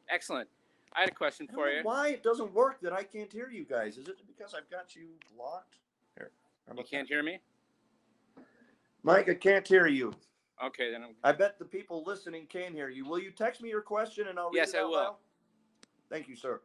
[0.08, 0.48] Excellent.
[0.94, 1.80] I had a question for you.
[1.82, 3.98] why it doesn't work that I can't hear you guys.
[3.98, 5.78] Is it because I've got you blocked?
[6.16, 6.30] Here.
[6.68, 7.12] You can't that?
[7.12, 7.40] hear me?
[9.02, 10.14] Mike, I can't hear you.
[10.64, 11.02] Okay, then.
[11.02, 13.04] I'm- I bet the people listening can hear you.
[13.04, 14.92] Will you text me your question and I'll read Yes, it I will.
[14.92, 15.16] loud?
[16.08, 16.62] Thank you, sir.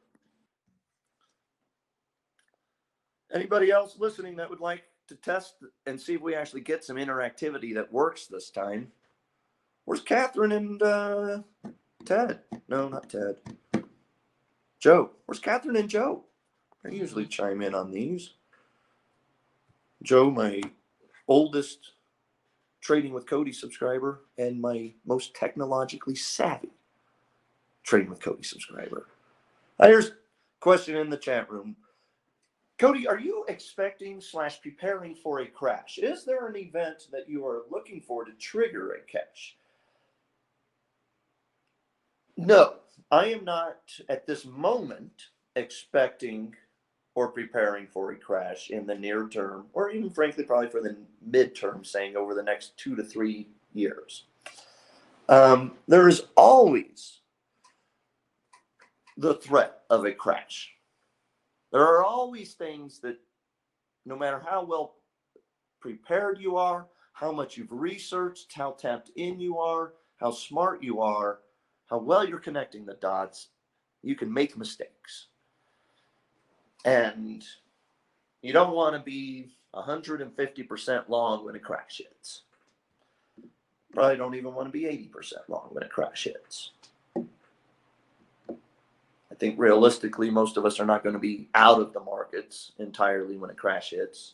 [3.32, 5.56] Anybody else listening that would like to test
[5.88, 8.92] and see if we actually get some interactivity that works this time?
[9.90, 11.40] Where's Catherine and uh,
[12.06, 12.42] Ted?
[12.68, 13.38] No, not Ted.
[14.80, 15.10] Joe.
[15.26, 16.26] Where's Catherine and Joe?
[16.86, 18.36] I usually chime in on these.
[20.04, 20.62] Joe, my
[21.28, 21.94] oldest
[22.82, 26.70] trading with Cody subscriber and my most technologically savvy
[27.82, 29.08] trading with Cody subscriber.
[29.80, 30.14] Uh, here's a
[30.60, 31.76] question in the chat room.
[32.78, 35.98] Cody, are you expecting slash preparing for a crash?
[35.98, 39.56] Is there an event that you are looking for to trigger a crash?
[42.42, 42.76] No,
[43.12, 45.12] I am not at this moment
[45.58, 46.56] expecting
[47.14, 50.96] or preparing for a crash in the near term, or even frankly, probably for the
[51.30, 54.24] midterm, saying over the next two to three years.
[55.28, 57.20] Um, there is always
[59.18, 60.72] the threat of a crash.
[61.74, 63.20] There are always things that,
[64.06, 64.96] no matter how well
[65.82, 71.02] prepared you are, how much you've researched, how tapped in you are, how smart you
[71.02, 71.40] are,
[71.90, 73.48] how well you're connecting the dots,
[74.04, 75.28] you can make mistakes.
[76.86, 77.44] And
[78.42, 82.44] you don't want to be 150% long when a crash hits.
[83.94, 86.72] Probably don't even want to be 80% long when a crash hits.
[87.18, 87.24] I
[89.40, 93.38] think realistically, most of us are not going to be out of the markets entirely
[93.38, 94.34] when a crash hits.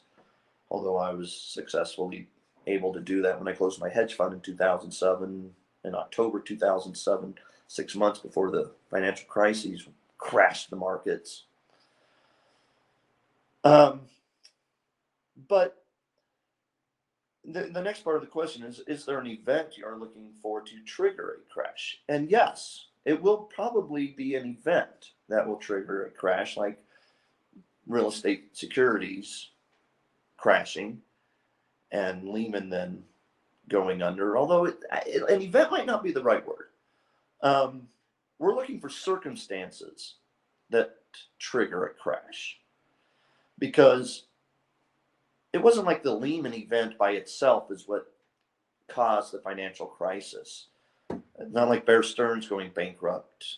[0.70, 2.28] Although I was successfully
[2.68, 5.54] able to do that when I closed my hedge fund in 2007,
[5.86, 7.36] in October 2007,
[7.68, 11.44] six months before the financial crises crashed the markets.
[13.64, 14.02] Um,
[15.48, 15.84] but
[17.44, 20.32] the, the next part of the question is Is there an event you are looking
[20.42, 22.00] for to trigger a crash?
[22.10, 26.80] And yes, it will probably be an event that will trigger a crash, like
[27.88, 29.50] real estate securities
[30.38, 31.02] crashing
[31.92, 33.04] and Lehman then
[33.70, 34.38] going under.
[34.38, 36.70] Although it, it, an event might not be the right word.
[37.42, 37.84] Um,
[38.40, 40.16] we're looking for circumstances
[40.70, 40.96] that
[41.40, 42.60] trigger a crash
[43.60, 44.24] because
[45.54, 48.12] it wasn't like the Lehman event by itself is what
[48.90, 50.68] caused the financial crisis.
[51.50, 53.58] Not like Bear Stearns going bankrupt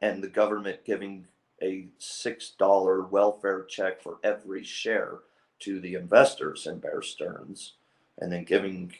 [0.00, 1.26] and the government giving
[1.62, 5.18] a $6 welfare check for every share
[5.60, 7.74] to the investors in Bear Stearns
[8.18, 8.92] and then giving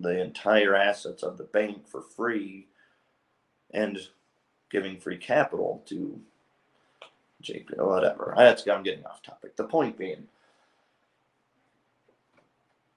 [0.00, 2.66] the entire assets of the bank for free
[3.72, 3.98] and
[4.70, 6.20] giving free capital to
[7.42, 8.34] JP, whatever.
[8.36, 9.56] That's I'm getting off topic.
[9.56, 10.26] The point being,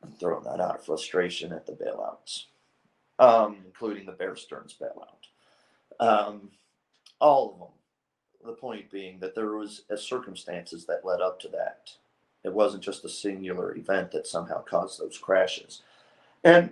[0.01, 2.45] I'm throwing that out of frustration at the bailouts,
[3.19, 5.29] um, including the Bear Stearns bailout.
[5.99, 6.49] Um,
[7.19, 7.67] all of them.
[8.45, 11.91] The point being that there was circumstances that led up to that.
[12.43, 15.81] It wasn't just a singular event that somehow caused those crashes.
[16.43, 16.71] And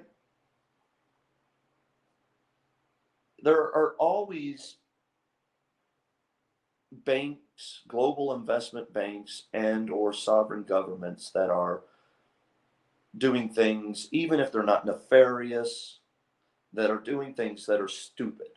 [3.41, 4.77] there are always
[6.91, 11.81] banks, global investment banks and or sovereign governments that are
[13.17, 15.99] doing things even if they're not nefarious
[16.73, 18.47] that are doing things that are stupid.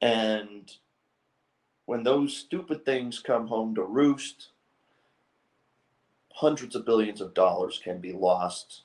[0.00, 0.70] And
[1.86, 4.48] when those stupid things come home to roost,
[6.32, 8.82] hundreds of billions of dollars can be lost.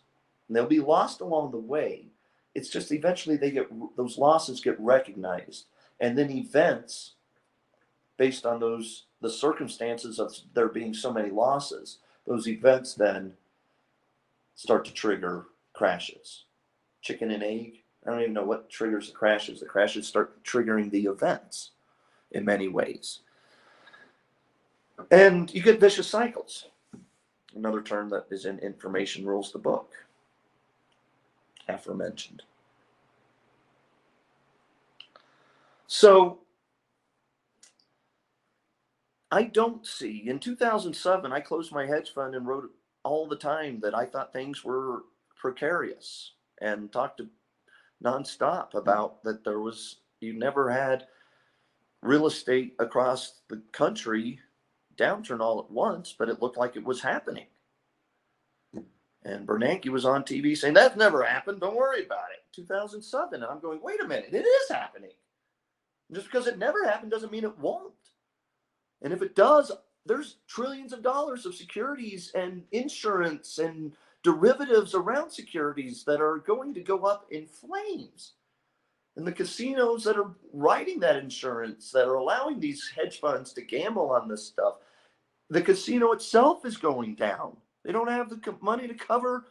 [0.48, 2.11] And they'll be lost along the way.
[2.54, 5.66] It's just eventually they get those losses get recognized.
[6.00, 7.14] And then events
[8.18, 13.34] based on those the circumstances of there being so many losses, those events then
[14.56, 16.46] start to trigger crashes.
[17.02, 17.84] Chicken and egg.
[18.06, 19.60] I don't even know what triggers the crashes.
[19.60, 21.72] The crashes start triggering the events
[22.32, 23.20] in many ways.
[25.10, 26.68] And you get vicious cycles.
[27.56, 29.94] Another term that is in information rules the book.
[31.68, 32.44] Aforementioned.
[35.88, 36.40] So
[39.32, 42.70] I don't see in 2007, I closed my hedge fund and wrote
[43.04, 45.04] all the time that I thought things were
[45.36, 47.28] precarious and talked to
[48.04, 51.08] nonstop about that there was, you never had
[52.02, 54.40] real estate across the country
[54.98, 57.46] downturn all at once, but it looked like it was happening.
[59.24, 61.60] And Bernanke was on TV saying, That's never happened.
[61.60, 62.44] Don't worry about it.
[62.56, 63.36] 2007.
[63.36, 64.30] And I'm going, Wait a minute.
[64.32, 65.12] It is happening.
[66.12, 67.94] Just because it never happened doesn't mean it won't.
[69.02, 69.72] And if it does,
[70.06, 73.94] there's trillions of dollars of securities and insurance and
[74.24, 78.34] derivatives around securities that are going to go up in flames.
[79.16, 83.62] And the casinos that are writing that insurance, that are allowing these hedge funds to
[83.62, 84.76] gamble on this stuff,
[85.50, 87.58] the casino itself is going down.
[87.84, 89.46] They don't have the money to cover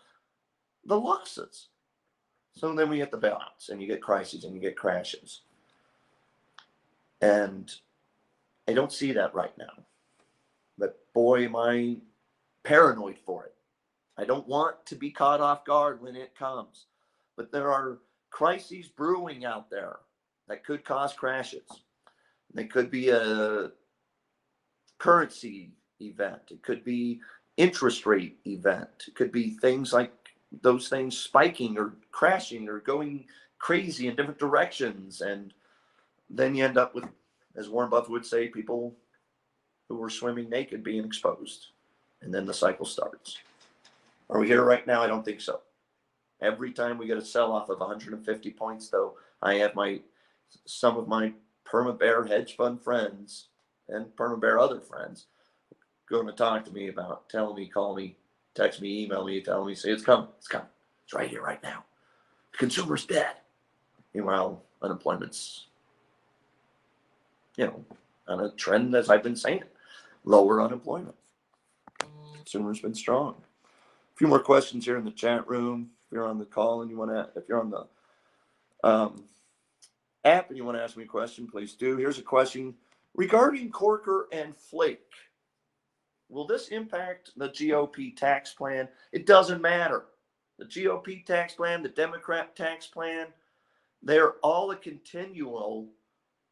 [0.85, 1.68] the losses.
[2.55, 5.43] So then we get the bailouts and you get crises and you get crashes.
[7.20, 7.70] And
[8.68, 9.85] I don't see that right now.
[10.78, 11.97] But boy, am I
[12.64, 13.55] paranoid for it.
[14.16, 16.87] I don't want to be caught off guard when it comes.
[17.37, 17.99] But there are
[18.31, 19.97] crises brewing out there
[20.49, 21.68] that could cause crashes.
[22.53, 23.70] They could be a
[24.99, 26.43] currency event.
[26.51, 27.20] It could be
[27.61, 29.04] interest rate event.
[29.06, 30.12] It could be things like
[30.62, 33.26] those things spiking or crashing or going
[33.58, 35.20] crazy in different directions.
[35.20, 35.52] And
[36.30, 37.04] then you end up with,
[37.56, 38.94] as Warren Buffett would say, people
[39.88, 41.66] who are swimming naked being exposed.
[42.22, 43.36] And then the cycle starts.
[44.30, 45.02] Are we here right now?
[45.02, 45.61] I don't think so.
[46.40, 50.00] Every time we get a sell off of 150 points, though, I have my
[50.64, 51.32] some of my
[51.70, 53.48] perma bear hedge fund friends
[53.88, 55.26] and perma bear other friends
[56.11, 58.16] going to talk to me about telling me, call me,
[58.54, 60.66] text me, email me, tell me, say it's coming, it's coming,
[61.04, 61.84] it's right here, right now.
[62.52, 63.36] The consumer's dead.
[64.12, 65.66] Meanwhile, unemployment's,
[67.56, 67.84] you know,
[68.26, 69.62] on a trend as I've been saying,
[70.24, 71.14] lower unemployment.
[72.34, 73.36] Consumer's been strong.
[73.64, 75.90] A few more questions here in the chat room.
[76.06, 77.86] If you're on the call and you want to, if you're on the
[78.82, 79.22] um,
[80.24, 81.96] app and you want to ask me a question, please do.
[81.96, 82.74] Here's a question
[83.14, 85.00] regarding Corker and Flake.
[86.31, 88.89] Will this impact the GOP tax plan?
[89.12, 90.05] It doesn't matter.
[90.59, 93.26] The GOP tax plan, the Democrat tax plan,
[94.03, 95.89] they're all a continual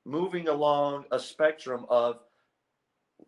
[0.05, 2.19] moving along a spectrum of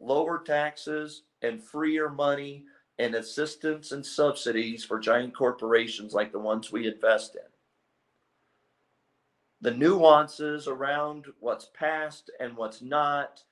[0.01, 2.65] lower taxes and freer money
[2.99, 7.43] and assistance and subsidies for giant corporations like the ones we invest in.
[9.61, 13.45] The nuances around what's passed and what's not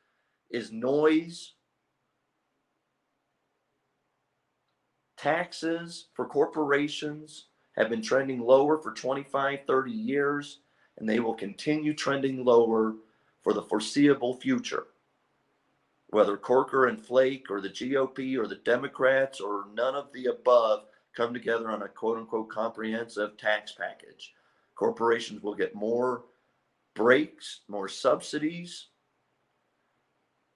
[0.51, 1.53] is noise
[5.19, 7.47] taxes for corporations
[7.77, 10.61] have been trending lower for 25, 30 years,
[10.97, 12.95] and they will continue trending lower
[13.43, 14.87] for the foreseeable future.
[16.11, 20.85] Whether Corker and Flake or the GOP or the Democrats or none of the above
[21.14, 24.35] come together on a quote unquote comprehensive tax package,
[24.75, 26.23] corporations will get more
[26.95, 28.87] breaks, more subsidies,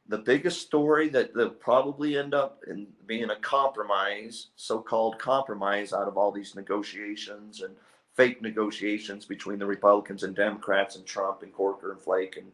[0.09, 6.09] the biggest story that will probably end up in being a compromise, so-called compromise out
[6.09, 7.77] of all these negotiations and
[8.15, 12.53] fake negotiations between the Republicans and Democrats and Trump and Corker and Flake and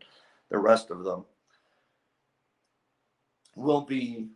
[0.51, 1.25] the rest of them
[3.57, 4.29] will be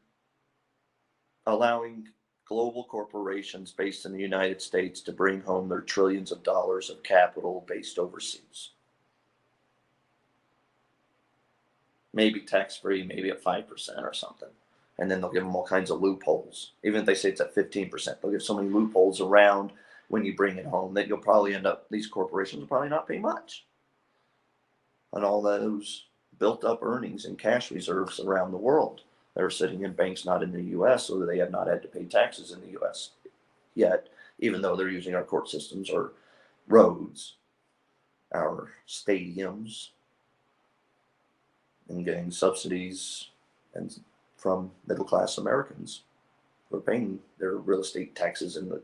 [1.47, 2.09] allowing
[2.47, 7.03] global corporations based in the United States to bring home their trillions of dollars of
[7.03, 8.71] capital based overseas.
[12.13, 14.49] Maybe tax free, maybe at five percent or something.
[14.99, 16.73] And then they'll give them all kinds of loopholes.
[16.85, 19.73] Even if they say it's at fifteen percent, they'll give so many loopholes around
[20.09, 23.09] when you bring it home that you'll probably end up these corporations will probably not
[23.09, 23.65] pay much
[25.13, 26.05] on all those
[26.39, 29.03] built up earnings and cash reserves around the world
[29.35, 31.81] that are sitting in banks not in the US so that they have not had
[31.83, 33.11] to pay taxes in the US
[33.75, 34.09] yet,
[34.39, 36.13] even though they're using our court systems or
[36.69, 37.37] roads,
[38.35, 39.91] our stadiums,
[41.93, 43.29] and getting subsidies
[43.75, 44.01] and
[44.37, 46.03] from middle class Americans
[46.69, 48.83] who are paying their real estate taxes in the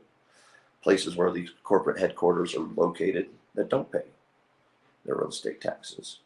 [0.83, 4.05] places where these corporate headquarters are located that don't pay
[5.05, 6.21] their real estate taxes.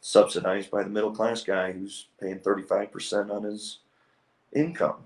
[0.00, 3.78] Subsidized by the middle class guy who's paying 35% on his
[4.52, 4.96] income,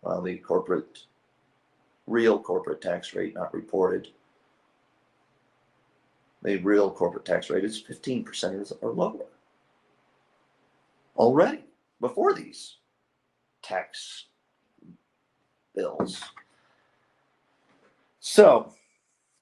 [0.00, 1.00] while the corporate,
[2.06, 4.08] real corporate tax rate, not reported,
[6.42, 9.26] the real corporate tax rate is 15% or lower
[11.16, 11.64] already
[12.00, 12.78] before these
[13.62, 14.26] tax
[15.74, 16.22] bills.
[18.20, 18.72] So,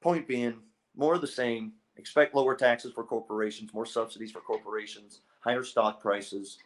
[0.00, 0.58] point being,
[0.96, 1.72] more of the same.
[1.96, 6.58] Expect lower taxes for corporations, more subsidies for corporations, higher stock prices,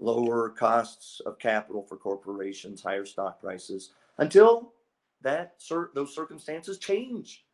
[0.00, 4.72] lower costs of capital for corporations, higher stock prices until
[5.22, 5.54] that
[5.94, 7.44] those circumstances change.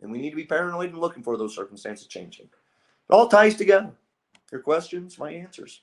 [0.00, 2.46] And we need to be paranoid and looking for those circumstances changing.
[2.46, 3.90] It all ties together.
[4.50, 5.82] Your questions, my answers.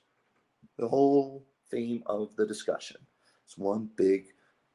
[0.80, 2.98] The whole theme of the discussion.
[3.46, 4.28] It's one big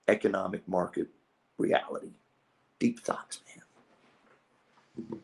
[0.07, 1.09] economic market
[1.57, 2.11] reality.
[2.79, 5.21] Deep thoughts, man.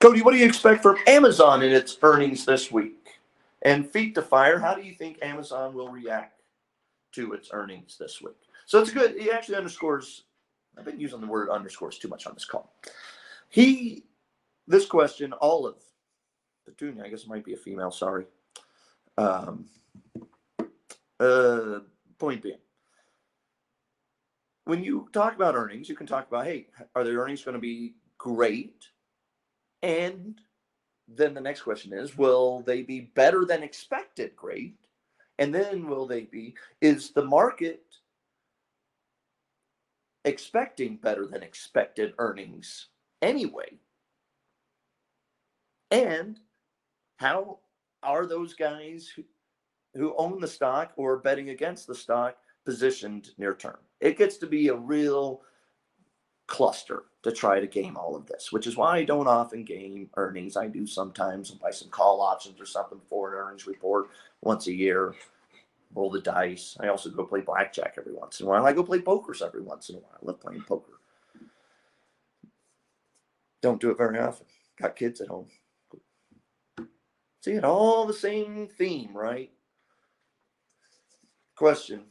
[0.00, 3.20] Cody, what do you expect from Amazon in its earnings this week?
[3.62, 6.42] And feet to fire, how do you think Amazon will react
[7.12, 8.36] to its earnings this week?
[8.66, 9.18] So it's good.
[9.18, 10.24] He actually underscores
[10.78, 12.70] I've been using the word underscores too much on this call.
[13.48, 14.04] He,
[14.66, 15.82] this question, Olive,
[16.66, 18.26] Petunia, I guess it might be a female, sorry.
[19.16, 19.66] Um,
[21.20, 21.80] Uh,
[22.18, 22.58] point being,
[24.64, 27.60] when you talk about earnings, you can talk about, hey, are the earnings going to
[27.60, 28.90] be great?
[29.82, 30.40] And
[31.06, 34.34] then the next question is, will they be better than expected?
[34.34, 34.78] Great.
[35.38, 37.84] And then will they be, is the market
[40.24, 42.88] expecting better than expected earnings
[43.20, 43.78] anyway?
[45.92, 46.40] And
[47.18, 47.60] how
[48.02, 49.24] are those guys who,
[49.94, 53.78] who own the stock or betting against the stock positioned near term?
[54.00, 55.42] It gets to be a real
[56.46, 60.10] cluster to try to game all of this, which is why I don't often game
[60.16, 60.56] earnings.
[60.56, 64.10] I do sometimes buy some call options or something for an earnings report
[64.42, 65.14] once a year,
[65.94, 66.76] roll the dice.
[66.80, 68.66] I also go play blackjack every once in a while.
[68.66, 70.18] I go play pokers every once in a while.
[70.20, 70.92] I love playing poker.
[73.62, 74.46] Don't do it very often.
[74.80, 75.46] Got kids at home.
[77.42, 79.50] See, it all the same theme, right?
[81.56, 82.04] Question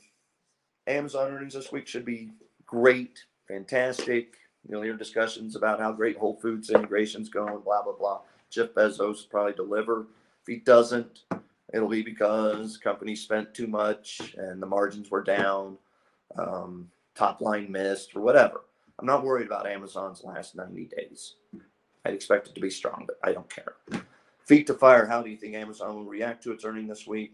[0.88, 2.32] Amazon earnings this week should be
[2.66, 4.34] great, fantastic.
[4.68, 8.22] You'll hear discussions about how great Whole Foods integration's going, blah, blah, blah.
[8.50, 10.02] Jeff Bezos probably deliver.
[10.42, 11.22] If he doesn't,
[11.74, 15.78] it'll be because company spent too much and the margins were down,
[16.38, 18.62] um, top line missed, or whatever.
[19.00, 21.36] I'm not worried about Amazon's last 90 days.
[22.04, 23.76] I'd expect it to be strong, but I don't care.
[24.46, 25.06] Feet to fire.
[25.06, 27.34] How do you think Amazon will react to its earning this week?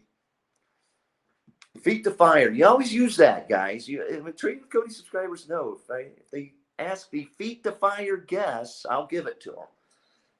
[1.82, 2.52] Feet to fire.
[2.52, 3.88] You always use that, guys.
[3.88, 4.42] You with
[4.72, 9.28] Cody subscribers know if, I, if they ask the feet to fire guess, I'll give
[9.28, 9.66] it to them.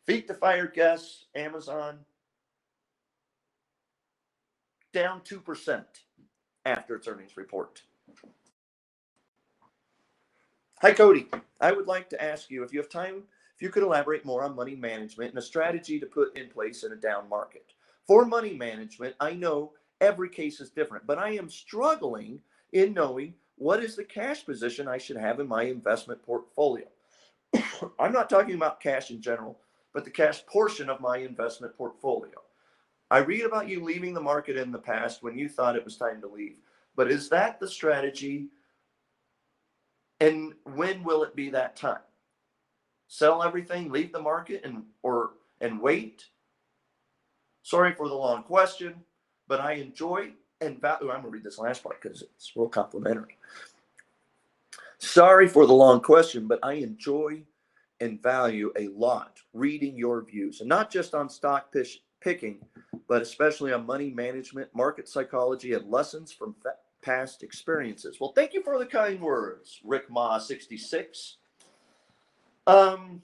[0.06, 1.26] Feet to fire guess.
[1.36, 2.00] Amazon
[4.94, 5.86] down two percent
[6.66, 7.84] after its earnings report.
[10.82, 11.28] Hi, Cody.
[11.62, 13.24] I would like to ask you if you have time,
[13.58, 16.84] if you could elaborate more on money management and a strategy to put in place
[16.84, 17.74] in a down market.
[18.06, 22.40] For money management, I know every case is different, but I am struggling
[22.72, 26.86] in knowing what is the cash position I should have in my investment portfolio.
[28.00, 29.60] I'm not talking about cash in general,
[29.92, 32.36] but the cash portion of my investment portfolio.
[33.10, 35.98] I read about you leaving the market in the past when you thought it was
[35.98, 36.58] time to leave,
[36.96, 38.50] but is that the strategy?
[40.20, 42.02] And when will it be that time?
[43.08, 45.32] Sell everything, leave the market, and or
[45.62, 46.26] and wait.
[47.64, 48.96] Sorry for the long question,
[49.48, 50.32] but I enjoy
[50.62, 51.12] and value.
[51.12, 53.38] I'm gonna read this last part because it's real complimentary.
[55.00, 57.44] Sorry for the long question, but I enjoy
[58.00, 61.74] and value a lot reading your views, and not just on stock
[62.20, 62.60] picking,
[63.08, 68.18] but especially on money management, market psychology, and lessons from fa- past experiences.
[68.20, 71.38] Well, thank you for the kind words, Rick Ma 66.
[72.68, 73.22] Um,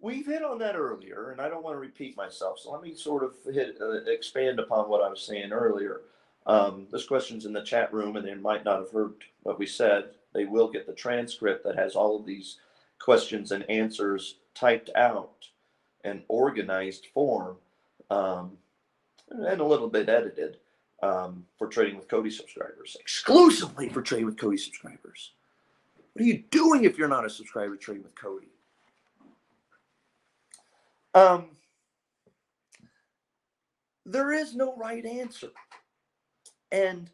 [0.00, 2.58] we've hit on that earlier, and I don't want to repeat myself.
[2.58, 6.00] So let me sort of hit uh, expand upon what I was saying earlier.
[6.46, 9.14] Um, this question's in the chat room, and they might not have heard
[9.44, 10.10] what we said.
[10.34, 12.58] They will get the transcript that has all of these
[12.98, 15.48] questions and answers typed out
[16.04, 17.56] and organized form,
[18.10, 18.52] um,
[19.30, 20.58] and a little bit edited
[21.02, 25.32] um, for trading with Cody subscribers, exclusively for trading with Cody subscribers.
[26.12, 28.48] What are you doing if you're not a subscriber trading with Cody?
[31.14, 31.50] Um,
[34.04, 35.50] there is no right answer.
[36.72, 37.10] And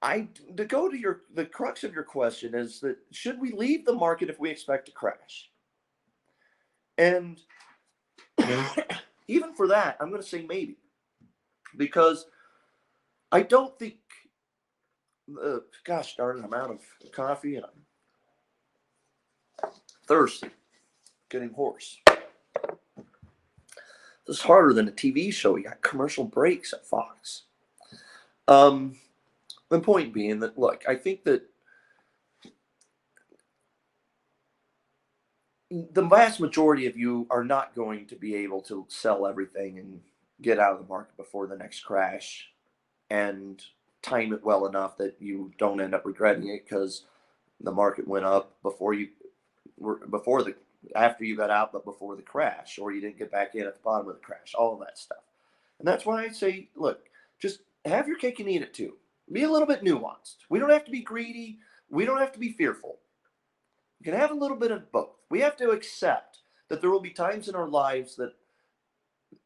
[0.00, 3.84] I to go to your the crux of your question is that should we leave
[3.84, 5.50] the market if we expect to crash?
[6.96, 7.40] And
[9.28, 10.76] even for that, I'm going to say maybe
[11.78, 12.26] because
[13.32, 13.96] I don't think.
[15.42, 16.44] Uh, gosh darn it!
[16.44, 16.80] I'm out of
[17.12, 17.64] coffee and
[19.62, 19.70] I'm
[20.06, 20.48] thirsty,
[21.30, 21.98] getting hoarse.
[24.26, 25.56] This is harder than a TV show.
[25.56, 27.42] You got commercial breaks at Fox.
[28.46, 28.96] Um,
[29.68, 31.42] the point being that look, I think that
[35.70, 40.00] the vast majority of you are not going to be able to sell everything and
[40.40, 42.48] get out of the market before the next crash
[43.10, 43.62] and
[44.02, 47.04] time it well enough that you don't end up regretting it because
[47.60, 49.08] the market went up before you
[49.76, 50.54] were before the
[50.94, 53.74] after you got out but before the crash or you didn't get back in at
[53.74, 55.18] the bottom of the crash all of that stuff.
[55.78, 57.08] And that's why i say look
[57.40, 58.94] just have your cake and eat it too.
[59.30, 60.36] Be a little bit nuanced.
[60.48, 61.58] We don't have to be greedy.
[61.90, 62.98] We don't have to be fearful.
[64.00, 65.10] You can have a little bit of both.
[65.30, 68.34] We have to accept that there will be times in our lives that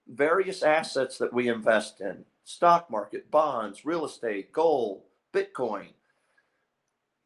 [0.08, 5.88] various assets that we invest in stock market bonds real estate gold bitcoin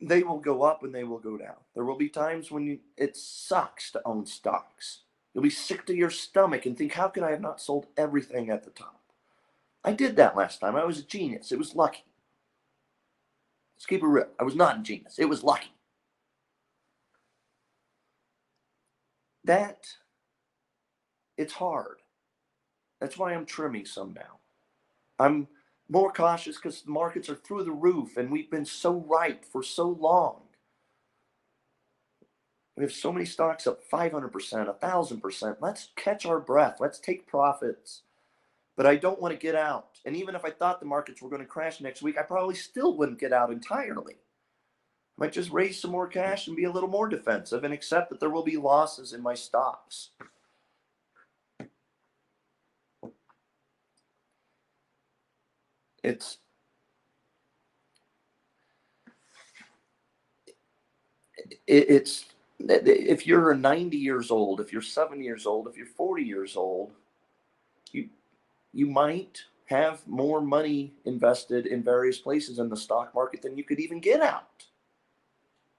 [0.01, 2.79] they will go up and they will go down there will be times when you,
[2.97, 5.01] it sucks to own stocks
[5.37, 8.49] You'll be sick to your stomach and think, how could I have not sold everything
[8.49, 9.03] at the top?
[9.85, 10.77] I did that last time.
[10.77, 11.53] I was a genius.
[11.53, 12.05] It was lucky.
[13.77, 14.29] Let's keep it real.
[14.41, 15.18] I was not a genius.
[15.18, 15.74] It was lucky.
[19.45, 19.87] That,
[21.37, 21.99] it's hard.
[23.01, 24.39] That's why I'm trimming some now.
[25.19, 25.49] I'm
[25.89, 29.63] more cautious because the markets are through the roof and we've been so right for
[29.63, 30.43] so long.
[32.77, 34.31] We have so many stocks up 500%,
[34.81, 35.57] 1000%.
[35.61, 36.77] Let's catch our breath.
[36.79, 38.03] Let's take profits.
[38.77, 39.99] But I don't want to get out.
[40.05, 42.55] And even if I thought the markets were going to crash next week, I probably
[42.55, 44.17] still wouldn't get out entirely.
[45.19, 48.11] I might just raise some more cash and be a little more defensive and accept
[48.11, 50.11] that there will be losses in my stocks.
[56.07, 56.39] It's
[61.67, 62.27] it's
[62.61, 66.93] if you're 90 years old, if you're 70 years old, if you're 40 years old,
[67.91, 68.09] you
[68.73, 73.65] you might have more money invested in various places in the stock market than you
[73.65, 74.65] could even get out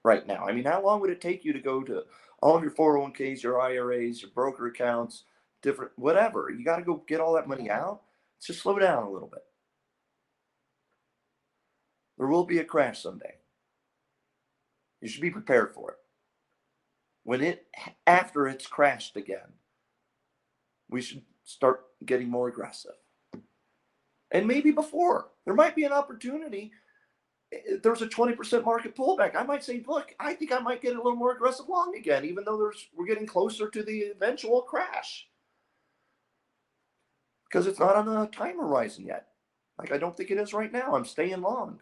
[0.04, 0.46] right now.
[0.46, 2.04] I mean, how long would it take you to go to
[2.42, 5.24] all of your 401ks, your IRAs, your broker accounts,
[5.62, 6.50] different whatever?
[6.50, 8.02] You got to go get all that money out.
[8.44, 9.47] Just slow down a little bit.
[12.18, 13.34] There will be a crash someday.
[15.00, 15.96] You should be prepared for it.
[17.22, 17.66] When it
[18.06, 19.52] after it's crashed again,
[20.90, 22.94] we should start getting more aggressive.
[24.30, 26.72] And maybe before there might be an opportunity.
[27.82, 29.34] There's a 20% market pullback.
[29.34, 32.26] I might say, look, I think I might get a little more aggressive long again,
[32.26, 35.26] even though there's we're getting closer to the eventual crash.
[37.44, 39.28] Because it's not on the time horizon yet.
[39.78, 40.94] Like I don't think it is right now.
[40.94, 41.78] I'm staying long.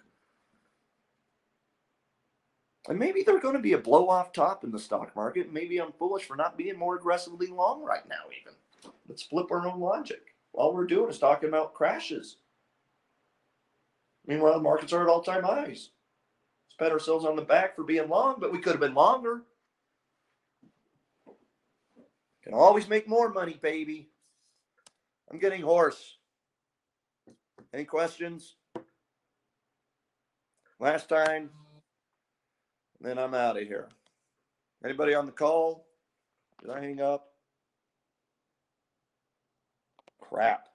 [2.89, 5.53] And maybe there's going to be a blow off top in the stock market.
[5.53, 8.53] Maybe I'm foolish for not being more aggressively long right now, even.
[9.09, 10.35] Let's flip our own logic.
[10.53, 12.37] All we're doing is talking about crashes.
[14.27, 15.91] Meanwhile, the markets are at all time highs.
[16.69, 19.43] Let's pat ourselves on the back for being long, but we could have been longer.
[22.43, 24.09] Can always make more money, baby.
[25.31, 26.17] I'm getting hoarse.
[27.75, 28.55] Any questions?
[30.79, 31.51] Last time,
[33.01, 33.89] then I'm out of here.
[34.85, 35.87] Anybody on the call?
[36.61, 37.29] Did I hang up?
[40.21, 40.69] Crap.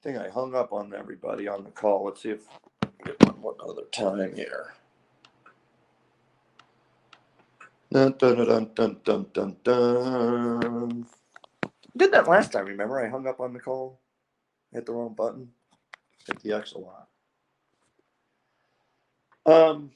[0.00, 2.04] I think I hung up on everybody on the call.
[2.04, 2.46] Let's see if
[3.04, 4.74] get one more other time here.
[7.90, 11.06] Dun, dun, dun, dun, dun, dun, dun.
[11.96, 13.00] Did that last time, remember?
[13.04, 13.98] I hung up on the call,
[14.72, 15.48] hit the wrong button,
[16.26, 17.08] hit the X a lot.
[19.46, 19.90] Um,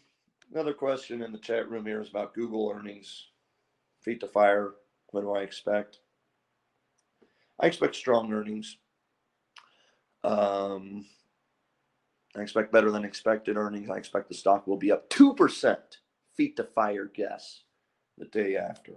[0.52, 3.28] Another question in the chat room here is about Google earnings.
[4.02, 4.72] Feet to fire.
[5.10, 6.00] What do I expect?
[7.58, 8.76] I expect strong earnings.
[10.24, 11.06] Um,
[12.36, 13.88] I expect better than expected earnings.
[13.88, 15.76] I expect the stock will be up 2%.
[16.36, 17.62] Feet to fire guess
[18.18, 18.92] the day after.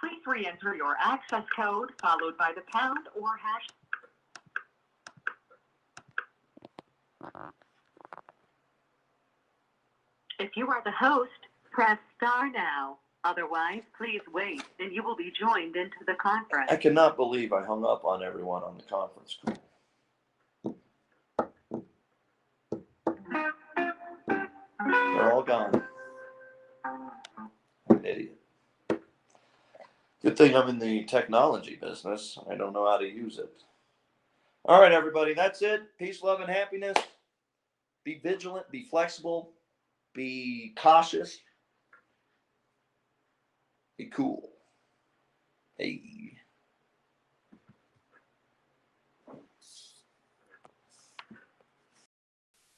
[0.00, 3.66] Please re-enter your access code followed by the pound or hash.
[10.38, 11.30] If you are the host,
[11.72, 12.98] press star now.
[13.24, 16.70] Otherwise, please wait and you will be joined into the conference.
[16.70, 19.58] I cannot believe I hung up on everyone on the conference call.
[24.78, 25.82] They're all gone.
[26.84, 28.38] I'm an idiot.
[30.22, 32.38] Good thing I'm in the technology business.
[32.48, 33.50] I don't know how to use it.
[34.64, 35.82] All right, everybody, that's it.
[35.98, 36.96] Peace, love, and happiness.
[38.04, 39.50] Be vigilant, be flexible,
[40.18, 41.38] be cautious,
[43.98, 44.50] be cool.
[45.78, 46.17] Hey.